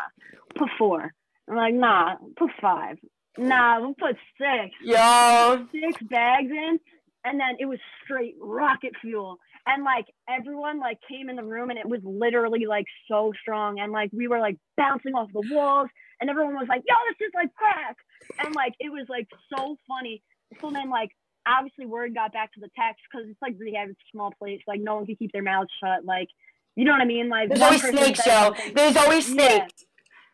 [0.55, 1.01] put four.
[1.01, 1.11] And
[1.49, 2.99] we're like, nah, put five.
[3.39, 4.75] Nah, we'll put six.
[4.83, 5.67] Yo.
[5.73, 6.79] Six bags in.
[7.25, 11.71] And then it was straight rocket fuel and like everyone like came in the room
[11.71, 13.79] and it was literally like so strong.
[13.79, 15.89] And like we were like bouncing off the walls
[16.21, 17.97] and everyone was like yo this is like crack.
[18.45, 20.23] And like it was like so funny.
[20.61, 21.11] So then like
[21.47, 24.61] obviously word got back to the text because it's like rehab it's a small place
[24.69, 26.05] like no one can keep their mouths shut.
[26.05, 26.29] Like
[26.77, 27.29] you know what i mean?
[27.29, 29.85] Like there's always snakes joe there's always snakes.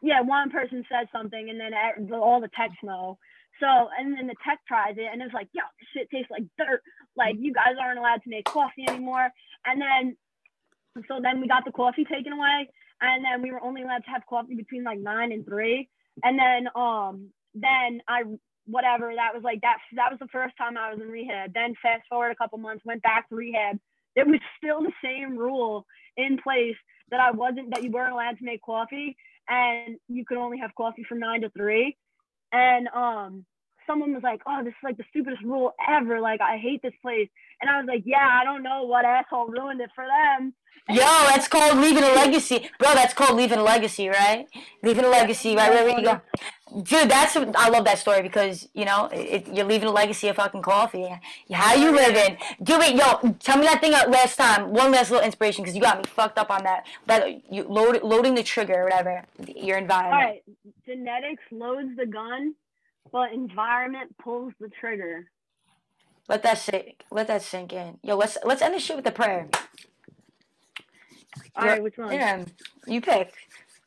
[0.02, 0.18] Yeah.
[0.18, 1.72] yeah one person says something and then
[2.12, 3.18] all the texts know.
[3.60, 6.44] So, and then the tech tries it and it's like, yo, this shit tastes like
[6.58, 6.82] dirt.
[7.16, 9.28] Like, you guys aren't allowed to make coffee anymore.
[9.64, 10.16] And then,
[11.08, 12.68] so then we got the coffee taken away.
[13.00, 15.88] And then we were only allowed to have coffee between like nine and three.
[16.22, 18.22] And then, um, then I,
[18.66, 21.52] whatever, that was like, that, that was the first time I was in rehab.
[21.52, 23.78] Then fast forward a couple months, went back to rehab.
[24.14, 25.86] It was still the same rule
[26.16, 26.76] in place
[27.10, 29.16] that I wasn't, that you weren't allowed to make coffee
[29.48, 31.96] and you could only have coffee from nine to three
[32.52, 33.44] and um
[33.86, 36.20] someone was like, "Oh, this is like the stupidest rule ever.
[36.20, 37.28] Like, I hate this place."
[37.60, 40.54] And I was like, "Yeah, I don't know what asshole ruined it for them."
[40.88, 42.94] Yo, that's called leaving a legacy, bro.
[42.94, 44.46] That's called leaving a legacy, right?
[44.82, 46.20] Leaving a legacy, right wherever you go.
[46.82, 50.36] Dude, that's I love that story because you know it, you're leaving a legacy of
[50.36, 51.08] fucking coffee.
[51.50, 52.36] How you living?
[52.62, 53.34] Do it, yo.
[53.40, 54.72] Tell me that thing last time.
[54.72, 56.86] One last little inspiration because you got me fucked up on that.
[57.06, 59.24] That you load, loading the trigger or whatever.
[59.56, 60.14] Your environment.
[60.14, 60.42] All right,
[60.84, 62.54] genetics loads the gun,
[63.16, 65.24] but environment pulls the trigger.
[66.28, 67.02] Let that sink.
[67.10, 67.98] Let that sink in.
[68.02, 69.48] Yo, let's let's end this shit with a prayer.
[71.56, 72.12] All right, which one?
[72.12, 72.44] Yeah,
[72.86, 73.32] you pick.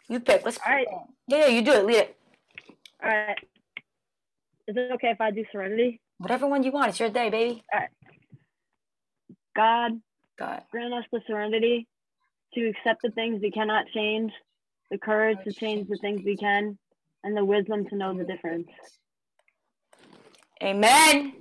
[0.08, 0.44] You pick.
[0.44, 0.58] Let's.
[0.66, 0.88] All right.
[1.28, 1.86] Yeah, yeah, you do it.
[1.86, 2.18] Lead it.
[3.04, 3.38] All right.
[4.68, 6.02] Is it okay if I do Serenity?
[6.18, 6.90] Whatever one you want.
[6.90, 7.64] It's your day, baby.
[7.72, 7.90] All right.
[9.56, 10.02] God.
[10.40, 10.64] God.
[10.72, 11.88] Grant us the serenity
[12.56, 14.32] to accept the things we cannot change,
[14.90, 16.80] the courage to change the things we can,
[17.24, 18.70] and the wisdom to know the difference.
[20.62, 21.34] Amen.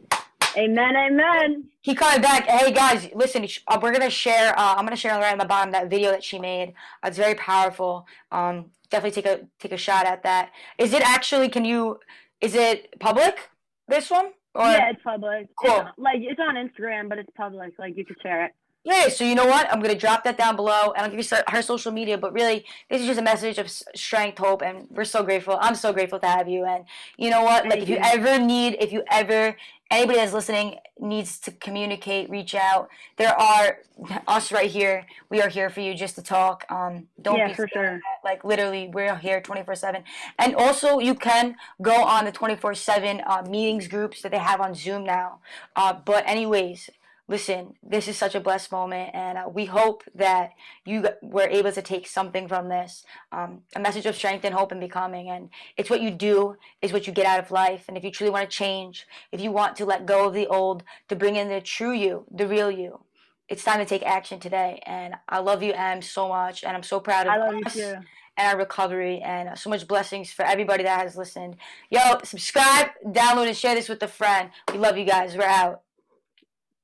[0.56, 0.96] Amen.
[0.96, 1.64] Amen.
[1.80, 2.46] He coming back.
[2.46, 3.46] Hey guys, listen.
[3.66, 4.56] Uh, we're gonna share.
[4.58, 6.74] Uh, I'm gonna share right on the bottom that video that she made.
[7.02, 8.06] Uh, it's very powerful.
[8.30, 10.50] Um, definitely take a take a shot at that.
[10.78, 11.48] Is it actually?
[11.48, 11.98] Can you?
[12.40, 13.50] Is it public?
[13.88, 14.26] This one?
[14.54, 14.66] Or?
[14.66, 15.48] Yeah, it's public.
[15.56, 15.80] Cool.
[15.80, 17.72] It's, like it's on Instagram, but it's public.
[17.78, 18.52] Like you can share it.
[18.88, 19.70] Yeah, so you know what?
[19.70, 22.16] I'm going to drop that down below and I'll give you her social media.
[22.16, 25.58] But really, this is just a message of strength, hope, and we're so grateful.
[25.60, 26.64] I'm so grateful to have you.
[26.64, 26.86] And
[27.18, 27.68] you know what?
[27.68, 29.58] Like, if you, you ever need, if you ever,
[29.90, 32.88] anybody that's listening needs to communicate, reach out.
[33.18, 33.80] There are
[34.26, 35.04] us right here.
[35.28, 36.64] We are here for you just to talk.
[36.70, 38.00] Um, don't yeah, be for sure.
[38.24, 40.02] Like, literally, we're here 24 7.
[40.38, 44.62] And also, you can go on the 24 7 uh, meetings groups that they have
[44.62, 45.40] on Zoom now.
[45.76, 46.88] Uh, but, anyways,
[47.28, 50.52] listen, this is such a blessed moment, and uh, we hope that
[50.84, 54.72] you were able to take something from this um, a message of strength and hope
[54.72, 55.28] and becoming.
[55.28, 57.84] And it's what you do, is what you get out of life.
[57.86, 60.46] And if you truly want to change, if you want to let go of the
[60.46, 63.00] old, to bring in the true you, the real you,
[63.48, 64.80] it's time to take action today.
[64.86, 67.76] And I love you, Em, so much, and I'm so proud of I love us.
[67.76, 67.98] You too
[68.38, 71.56] and our recovery and so much blessings for everybody that has listened.
[71.90, 74.50] Yo, subscribe, download, and share this with a friend.
[74.72, 75.36] We love you guys.
[75.36, 75.82] We're out.